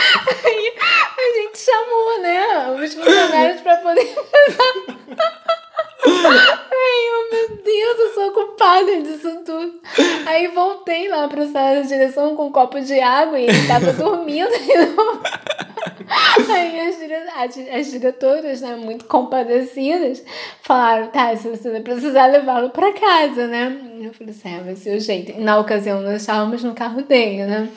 Aí 0.45 0.73
a 1.17 1.41
gente 1.41 1.57
chamou, 1.57 2.21
né, 2.21 2.83
os 2.83 2.93
funcionários 2.93 3.61
para 3.61 3.77
poder 3.77 4.15
Ai, 6.05 7.03
oh, 7.11 7.35
meu 7.35 7.57
Deus, 7.63 7.99
eu 7.99 8.13
sou 8.13 8.31
culpada 8.31 9.01
disso 9.01 9.43
tudo. 9.45 9.79
Aí 10.25 10.47
voltei 10.47 11.07
lá 11.07 11.27
pra 11.27 11.47
sala 11.47 11.81
de 11.81 11.87
direção 11.87 12.35
com 12.35 12.47
um 12.47 12.51
copo 12.51 12.79
de 12.81 12.99
água 12.99 13.39
e 13.39 13.45
ele 13.45 13.67
tava 13.67 13.93
dormindo. 13.93 14.49
Aí 16.49 16.79
as, 16.79 17.53
dire... 17.53 17.69
as 17.69 17.91
diretoras, 17.91 18.61
né, 18.61 18.75
muito 18.75 19.05
compadecidas, 19.05 20.23
falaram: 20.61 21.07
tá, 21.07 21.35
se 21.35 21.47
você 21.47 21.79
precisar 21.79 22.27
levá-lo 22.27 22.69
pra 22.69 22.93
casa, 22.93 23.47
né? 23.47 23.77
Eu 24.01 24.13
falei 24.13 24.33
assim: 24.33 24.55
é, 24.55 24.59
vai 24.59 24.75
ser 24.75 24.97
o 24.97 24.99
jeito. 24.99 25.31
E 25.31 25.41
na 25.41 25.57
ocasião, 25.57 26.01
nós 26.01 26.21
estávamos 26.21 26.63
no 26.63 26.73
carro 26.73 27.01
dele, 27.01 27.45
né? 27.45 27.69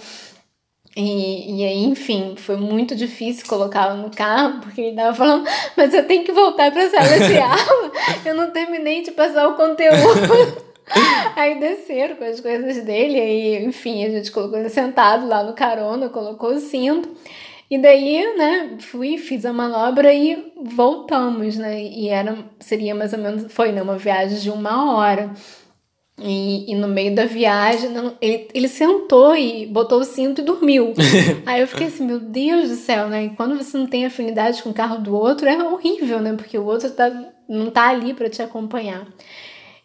E, 0.99 1.61
e 1.61 1.65
aí, 1.65 1.85
enfim, 1.85 2.37
foi 2.39 2.57
muito 2.57 2.97
difícil 2.97 3.47
colocá-lo 3.47 4.01
no 4.01 4.11
carro, 4.11 4.61
porque 4.63 4.81
ele 4.81 4.97
tava 4.97 5.15
falando, 5.15 5.47
mas 5.77 5.93
eu 5.93 6.07
tenho 6.07 6.25
que 6.25 6.33
voltar 6.33 6.73
para 6.73 6.85
a 6.85 6.91
sala 6.91 7.29
de 7.29 7.37
aula, 7.39 7.93
eu 8.25 8.35
não 8.35 8.51
terminei 8.51 9.03
de 9.03 9.11
passar 9.11 9.47
o 9.47 9.57
conteúdo. 9.57 10.65
Aí 11.37 11.61
desceram 11.61 12.17
com 12.17 12.25
as 12.25 12.41
coisas 12.41 12.83
dele, 12.85 13.21
aí, 13.21 13.65
enfim, 13.65 14.05
a 14.05 14.09
gente 14.09 14.31
colocou 14.31 14.57
ele 14.57 14.69
sentado 14.69 15.27
lá 15.27 15.43
no 15.43 15.53
carona, 15.53 16.09
colocou 16.09 16.51
o 16.51 16.61
cinto. 16.61 17.11
E 17.69 17.77
daí, 17.77 18.37
né, 18.37 18.77
fui, 18.79 19.19
fiz 19.19 19.45
a 19.45 19.53
manobra 19.53 20.15
e 20.15 20.53
voltamos, 20.63 21.57
né? 21.57 21.83
E 21.83 22.09
era, 22.09 22.39
seria 22.61 22.95
mais 22.95 23.13
ou 23.13 23.19
menos, 23.19 23.53
foi, 23.53 23.73
né, 23.73 23.83
uma 23.83 23.99
viagem 23.99 24.39
de 24.39 24.49
uma 24.49 24.95
hora. 24.95 25.33
E, 26.19 26.73
e 26.73 26.75
no 26.75 26.89
meio 26.89 27.15
da 27.15 27.27
viagem, 27.27 27.91
não, 27.91 28.17
ele, 28.23 28.49
ele 28.55 28.69
sentou 28.69 29.37
e 29.37 29.67
botou 29.67 30.01
o 30.01 30.05
cinto 30.05 30.41
e 30.41 30.45
dormiu. 30.45 30.95
Aí 31.45 31.61
eu 31.61 31.67
fiquei 31.67 31.89
assim, 31.89 32.07
meu 32.07 32.19
Deus 32.19 32.71
do 32.71 32.77
céu, 32.77 33.09
né? 33.09 33.25
E 33.25 33.31
quando 33.31 33.57
você 33.57 33.77
não 33.77 33.87
tem 33.87 34.07
afinidade 34.07 34.63
com 34.63 34.71
o 34.71 34.75
carro 34.75 34.99
do 34.99 35.15
outro, 35.15 35.47
é 35.47 35.63
horrível, 35.63 36.21
né? 36.21 36.33
Porque 36.35 36.57
o 36.57 36.65
outro 36.65 36.91
tá, 36.91 37.11
não 37.47 37.71
tá 37.71 37.89
ali 37.89 38.15
para 38.15 38.31
te 38.31 38.41
acompanhar. 38.41 39.07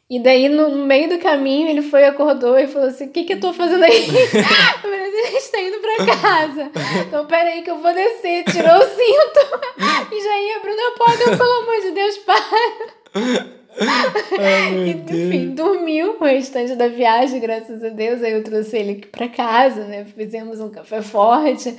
E 0.10 0.20
daí, 0.20 0.50
no, 0.50 0.86
meio 0.86 1.10
do 1.10 1.20
caminho, 1.20 1.70
ele 1.70 1.82
foi, 1.82 2.06
acordou 2.06 2.58
e 2.60 2.67
falou 2.67 2.89
assim: 2.89 3.08
O 3.08 3.12
que, 3.12 3.24
que 3.24 3.34
eu 3.34 3.39
tô 3.39 3.54
fazendo 3.54 3.84
aí? 3.84 4.08
eu 4.10 4.28
falei 4.82 5.02
assim: 5.02 5.20
A 5.20 5.32
gente 5.32 5.52
tá 5.52 5.62
indo 5.62 5.78
pra 5.80 6.06
casa. 6.17 6.72
Então, 7.08 7.26
peraí, 7.28 7.62
que 7.62 7.72
eu 7.72 7.78
vou 7.78 7.94
descer. 7.94 8.44
Tirou 8.44 8.78
o 8.78 8.82
cinto 8.82 10.12
e 10.12 10.22
já 10.22 10.41
ia 10.41 10.58
abrindo 10.58 10.80
a 10.80 10.98
porta. 10.98 11.24
Eu, 11.24 11.38
pelo 11.38 11.62
amor 11.62 11.82
de 11.82 11.91
Deus, 11.91 12.17
para. 12.17 13.61
Ai, 13.79 15.03
e, 15.10 15.27
enfim, 15.27 15.49
dormiu 15.55 16.17
o 16.19 16.23
restante 16.23 16.75
da 16.75 16.88
viagem, 16.88 17.39
graças 17.39 17.84
a 17.84 17.89
Deus. 17.89 18.21
Aí 18.21 18.34
eu 18.34 18.43
trouxe 18.43 18.77
ele 18.77 18.91
aqui 18.93 19.07
pra 19.07 19.27
casa, 19.29 19.86
né? 19.86 20.05
Fizemos 20.05 20.60
um 20.60 20.69
café 20.69 21.01
forte. 21.01 21.75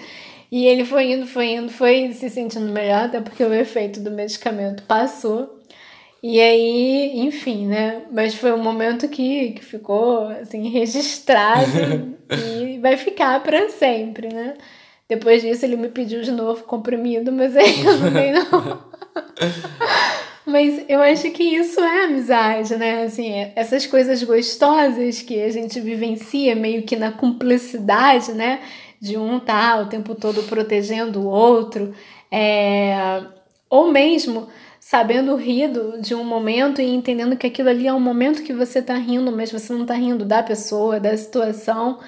E 0.51 0.67
ele 0.67 0.85
foi 0.85 1.13
indo, 1.13 1.27
foi 1.27 1.53
indo, 1.53 1.71
foi 1.71 2.13
se 2.13 2.29
sentindo 2.29 2.71
melhor, 2.71 3.07
até 3.07 3.21
porque 3.21 3.43
o 3.43 3.55
efeito 3.55 4.01
do 4.01 4.11
medicamento 4.11 4.83
passou. 4.83 5.61
E 6.23 6.41
aí, 6.41 7.19
enfim, 7.21 7.67
né? 7.67 8.03
Mas 8.13 8.35
foi 8.35 8.53
um 8.53 8.63
momento 8.63 9.09
que, 9.09 9.53
que 9.53 9.65
ficou, 9.65 10.29
assim, 10.29 10.69
registrado 10.69 12.17
e 12.31 12.79
vai 12.79 12.97
ficar 12.97 13.43
para 13.43 13.71
sempre, 13.71 14.33
né? 14.33 14.55
Depois 15.09 15.43
disso, 15.43 15.65
ele 15.65 15.77
me 15.77 15.89
pediu 15.89 16.23
de 16.23 16.31
novo 16.31 16.63
comprimido, 16.65 17.33
mas 17.33 17.57
aí 17.57 17.85
eu 17.85 17.99
não 17.99 18.13
dei, 18.13 18.33
não. 18.33 18.93
Mas 20.45 20.85
eu 20.89 21.01
acho 21.01 21.31
que 21.31 21.43
isso 21.43 21.81
é 21.81 22.05
amizade, 22.05 22.77
né? 22.77 23.05
Assim, 23.05 23.33
essas 23.55 23.87
coisas 23.87 24.23
gostosas 24.23 25.23
que 25.23 25.41
a 25.41 25.51
gente 25.51 25.81
vivencia 25.81 26.57
meio 26.57 26.83
que 26.83 26.97
na 26.97 27.13
cumplicidade, 27.13 28.33
né? 28.33 28.61
De 29.01 29.17
um 29.17 29.39
tá 29.39 29.81
o 29.81 29.87
tempo 29.87 30.15
todo 30.15 30.43
protegendo 30.45 31.21
o 31.21 31.29
outro. 31.29 31.95
É... 32.31 33.23
Ou 33.71 33.93
mesmo 33.93 34.49
sabendo 34.81 35.37
rir 35.37 35.71
de 36.01 36.13
um 36.15 36.25
momento 36.25 36.81
e 36.81 36.93
entendendo 36.93 37.37
que 37.37 37.47
aquilo 37.47 37.69
ali 37.69 37.87
é 37.87 37.95
um 37.95 38.01
momento 38.01 38.43
que 38.43 38.53
você 38.53 38.83
tá 38.83 38.95
rindo, 38.95 39.31
mas 39.31 39.53
você 39.53 39.73
não 39.73 39.87
tá 39.87 39.95
rindo 39.95 40.25
da 40.25 40.43
pessoa, 40.43 40.99
da 40.99 41.17
situação. 41.17 42.01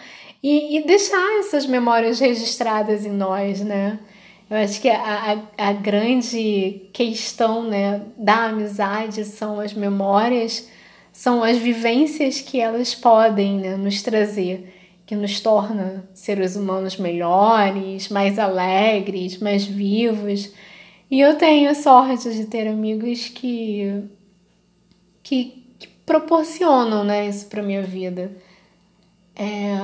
E, 0.42 0.76
e 0.76 0.84
deixar 0.84 1.38
essas 1.38 1.66
memórias 1.66 2.18
registradas 2.18 3.06
em 3.06 3.12
nós, 3.12 3.60
né? 3.60 4.00
Eu 4.48 4.58
acho 4.58 4.80
que 4.80 4.88
a, 4.88 5.32
a, 5.56 5.68
a 5.70 5.72
grande 5.72 6.82
questão 6.92 7.64
né, 7.64 8.02
da 8.16 8.46
amizade 8.46 9.24
são 9.24 9.58
as 9.58 9.72
memórias, 9.72 10.68
são 11.12 11.42
as 11.42 11.56
vivências 11.56 12.40
que 12.40 12.60
elas 12.60 12.94
podem 12.94 13.58
né, 13.58 13.76
nos 13.76 14.02
trazer, 14.02 14.72
que 15.06 15.16
nos 15.16 15.40
torna 15.40 16.08
seres 16.12 16.56
humanos 16.56 16.96
melhores, 16.96 18.08
mais 18.08 18.38
alegres, 18.38 19.38
mais 19.38 19.64
vivos. 19.64 20.52
E 21.10 21.20
eu 21.20 21.36
tenho 21.36 21.70
a 21.70 21.74
sorte 21.74 22.30
de 22.30 22.44
ter 22.46 22.66
amigos 22.68 23.28
que, 23.28 24.04
que, 25.22 25.64
que 25.78 25.88
proporcionam 26.04 27.02
né, 27.02 27.28
isso 27.28 27.46
para 27.46 27.62
minha 27.62 27.82
vida. 27.82 28.30
É, 29.36 29.76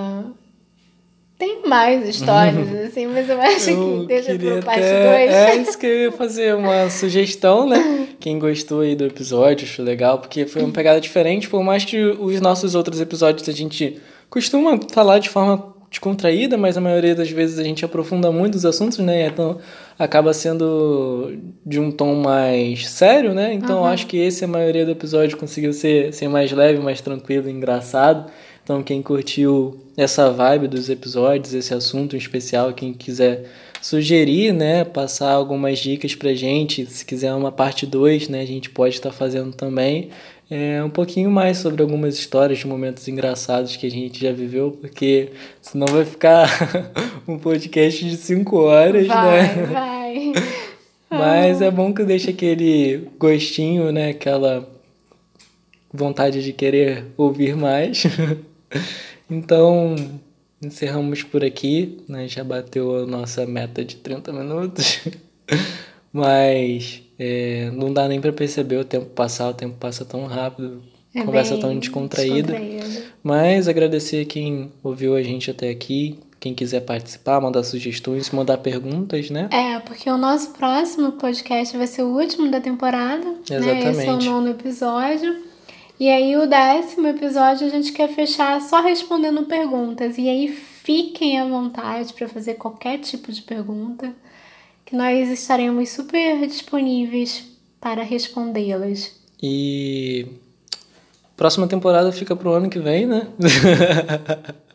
tem 1.41 1.67
mais 1.67 2.07
histórias, 2.07 2.69
assim, 2.87 3.07
mas 3.07 3.29
eu 3.29 3.41
acho 3.41 3.71
eu 3.71 4.01
que 4.01 4.07
deixa 4.07 4.39
pro 4.39 4.63
parte 4.63 4.81
2. 4.81 4.91
É 4.91 5.57
isso 5.57 5.79
que 5.79 5.87
eu 5.87 5.97
ia 6.03 6.13
fazer, 6.13 6.55
uma 6.55 6.91
sugestão, 6.91 7.67
né? 7.67 8.09
Quem 8.21 8.39
gostou 8.39 8.81
aí 8.81 8.95
do 8.95 9.07
episódio, 9.07 9.67
achou 9.67 9.83
legal, 9.83 10.19
porque 10.19 10.45
foi 10.45 10.63
uma 10.63 10.71
pegada 10.71 11.01
diferente, 11.01 11.49
por 11.49 11.65
mais 11.65 11.83
que 11.83 11.97
os 11.97 12.39
nossos 12.43 12.75
outros 12.75 13.01
episódios 13.01 13.49
a 13.49 13.53
gente 13.53 13.99
costuma 14.29 14.79
falar 14.93 15.19
de 15.19 15.31
forma 15.31 15.75
descontraída, 15.91 16.57
mas 16.57 16.77
a 16.77 16.81
maioria 16.81 17.15
das 17.15 17.31
vezes 17.31 17.59
a 17.59 17.65
gente 17.65 17.85
aprofunda 17.85 18.31
muito 18.31 18.55
os 18.55 18.67
assuntos, 18.67 18.99
né? 18.99 19.27
Então 19.27 19.59
acaba 19.99 20.33
sendo 20.35 21.37
de 21.67 21.81
um 21.81 21.91
tom 21.91 22.17
mais 22.17 22.89
sério, 22.89 23.33
né? 23.33 23.55
Então 23.55 23.79
uhum. 23.79 23.87
acho 23.87 24.07
que 24.07 24.19
esse 24.19 24.45
a 24.45 24.49
maioria 24.49 24.85
do 24.85 24.93
episódio 24.93 25.39
conseguiu 25.39 25.73
ser, 25.73 26.13
ser 26.13 26.29
mais 26.29 26.53
leve, 26.53 26.79
mais 26.79 27.01
tranquilo, 27.01 27.49
engraçado. 27.49 28.31
Então, 28.71 28.85
quem 28.85 29.03
curtiu 29.03 29.81
essa 29.97 30.31
vibe 30.31 30.69
dos 30.69 30.89
episódios, 30.89 31.53
esse 31.53 31.75
assunto 31.75 32.15
em 32.15 32.21
especial, 32.21 32.73
quem 32.73 32.95
quiser 32.95 33.51
sugerir, 33.83 34.53
né, 34.53 34.85
passar 34.85 35.33
algumas 35.33 35.81
dicas 35.81 36.15
pra 36.15 36.33
gente, 36.35 36.87
se 36.87 37.05
quiser 37.05 37.35
uma 37.35 37.51
parte 37.51 37.85
2, 37.85 38.29
né, 38.29 38.41
a 38.41 38.47
gente 38.47 38.71
pode 38.71 38.95
estar 38.95 39.11
tá 39.11 39.17
fazendo 39.17 39.53
também. 39.53 40.11
É, 40.49 40.81
um 40.85 40.89
pouquinho 40.89 41.33
mais 41.33 41.59
sobre 41.59 41.83
algumas 41.83 42.15
histórias 42.17 42.61
de 42.61 42.67
momentos 42.69 43.09
engraçados 43.09 43.75
que 43.75 43.89
a 43.89 43.91
gente 43.91 44.21
já 44.21 44.31
viveu, 44.31 44.71
porque 44.81 45.31
senão 45.61 45.89
vai 45.89 46.05
ficar 46.05 46.49
um 47.27 47.41
podcast 47.41 48.09
de 48.09 48.17
5 48.17 48.57
horas, 48.57 49.09
vai, 49.09 49.43
né? 49.43 49.67
Vai. 49.67 50.33
Mas 51.11 51.61
é 51.61 51.73
bom 51.73 51.93
que 51.93 52.05
deixa 52.05 52.31
aquele 52.31 53.09
gostinho, 53.19 53.91
né? 53.91 54.11
Aquela 54.11 54.65
vontade 55.93 56.41
de 56.41 56.53
querer 56.53 57.07
ouvir 57.17 57.57
mais. 57.57 58.05
então, 59.31 59.95
encerramos 60.63 61.23
por 61.23 61.45
aqui, 61.45 61.99
né? 62.09 62.29
Já 62.29 62.45
bateu 62.45 63.05
a 63.05 63.07
nossa 63.07 63.47
meta 63.47 63.85
de 63.85 63.97
30 63.97 64.33
minutos. 64.33 65.01
Mas 66.13 67.03
é, 67.19 67.71
não 67.73 67.93
dá 67.93 68.09
nem 68.09 68.21
para 68.21 68.33
perceber 68.33 68.77
o 68.77 68.85
tempo 68.85 69.07
passar, 69.07 69.51
o 69.51 69.55
tempo 69.55 69.77
passa 69.79 70.05
tão 70.05 70.27
rápido, 70.27 70.83
é 71.15 71.23
conversa 71.23 71.57
tão 71.59 71.79
descontraída. 71.79 72.55
Mas 73.23 73.69
agradecer 73.69 74.25
quem 74.25 74.73
ouviu 74.83 75.15
a 75.15 75.23
gente 75.23 75.51
até 75.51 75.71
aqui. 75.71 76.19
Quem 76.39 76.55
quiser 76.55 76.81
participar, 76.81 77.39
mandar 77.39 77.63
sugestões, 77.63 78.31
mandar 78.31 78.57
perguntas, 78.57 79.29
né? 79.29 79.51
É, 79.53 79.79
porque 79.81 80.09
o 80.09 80.17
nosso 80.17 80.53
próximo 80.53 81.13
podcast 81.13 81.77
vai 81.77 81.87
ser 81.87 82.03
o 82.03 82.19
último 82.19 82.51
da 82.51 82.59
temporada. 82.59 83.27
Exatamente. 83.43 83.85
Né? 83.85 83.91
Esse 83.91 84.07
é 84.07 84.13
o 84.13 84.23
nono 84.23 84.49
episódio. 84.49 85.50
E 86.01 86.09
aí, 86.09 86.35
o 86.35 86.47
décimo 86.47 87.09
episódio, 87.09 87.67
a 87.67 87.71
gente 87.71 87.93
quer 87.93 88.09
fechar 88.09 88.59
só 88.63 88.81
respondendo 88.81 89.45
perguntas. 89.45 90.17
E 90.17 90.31
aí, 90.31 90.49
fiquem 90.49 91.39
à 91.39 91.47
vontade 91.47 92.15
para 92.15 92.27
fazer 92.27 92.55
qualquer 92.55 92.97
tipo 93.01 93.31
de 93.31 93.43
pergunta, 93.43 94.11
que 94.87 94.97
nós 94.97 95.29
estaremos 95.29 95.91
super 95.91 96.47
disponíveis 96.47 97.45
para 97.79 98.03
respondê-las. 98.03 99.15
E. 99.43 100.27
Próxima 101.37 101.69
temporada 101.69 102.11
fica 102.13 102.35
pro 102.35 102.55
ano 102.55 102.71
que 102.71 102.79
vem, 102.79 103.05
né? 103.05 103.29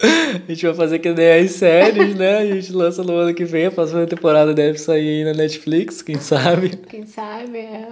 A 0.48 0.52
gente 0.52 0.64
vai 0.66 0.74
fazer 0.74 0.98
que 0.98 1.10
nem 1.12 1.40
as 1.40 1.50
séries, 1.52 2.14
né? 2.14 2.38
A 2.38 2.46
gente 2.46 2.72
lança 2.72 3.02
no 3.02 3.14
ano 3.14 3.34
que 3.34 3.44
vem, 3.44 3.66
a 3.66 3.70
próxima 3.70 4.06
temporada 4.06 4.54
deve 4.54 4.78
sair 4.78 5.18
aí 5.18 5.24
na 5.24 5.34
Netflix, 5.34 6.02
quem 6.02 6.18
sabe? 6.18 6.70
Quem 6.88 7.04
sabe, 7.04 7.58
é. 7.58 7.86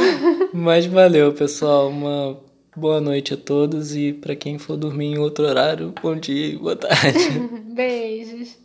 Mas 0.54 0.86
valeu, 0.86 1.32
pessoal. 1.32 1.88
Uma 1.88 2.38
boa 2.76 3.00
noite 3.00 3.34
a 3.34 3.36
todos 3.36 3.94
e 3.94 4.12
para 4.12 4.36
quem 4.36 4.58
for 4.58 4.76
dormir 4.76 5.06
em 5.06 5.18
outro 5.18 5.44
horário, 5.44 5.92
bom 6.02 6.16
dia 6.16 6.54
e 6.54 6.56
boa 6.56 6.76
tarde. 6.76 7.18
Beijos. 7.74 8.59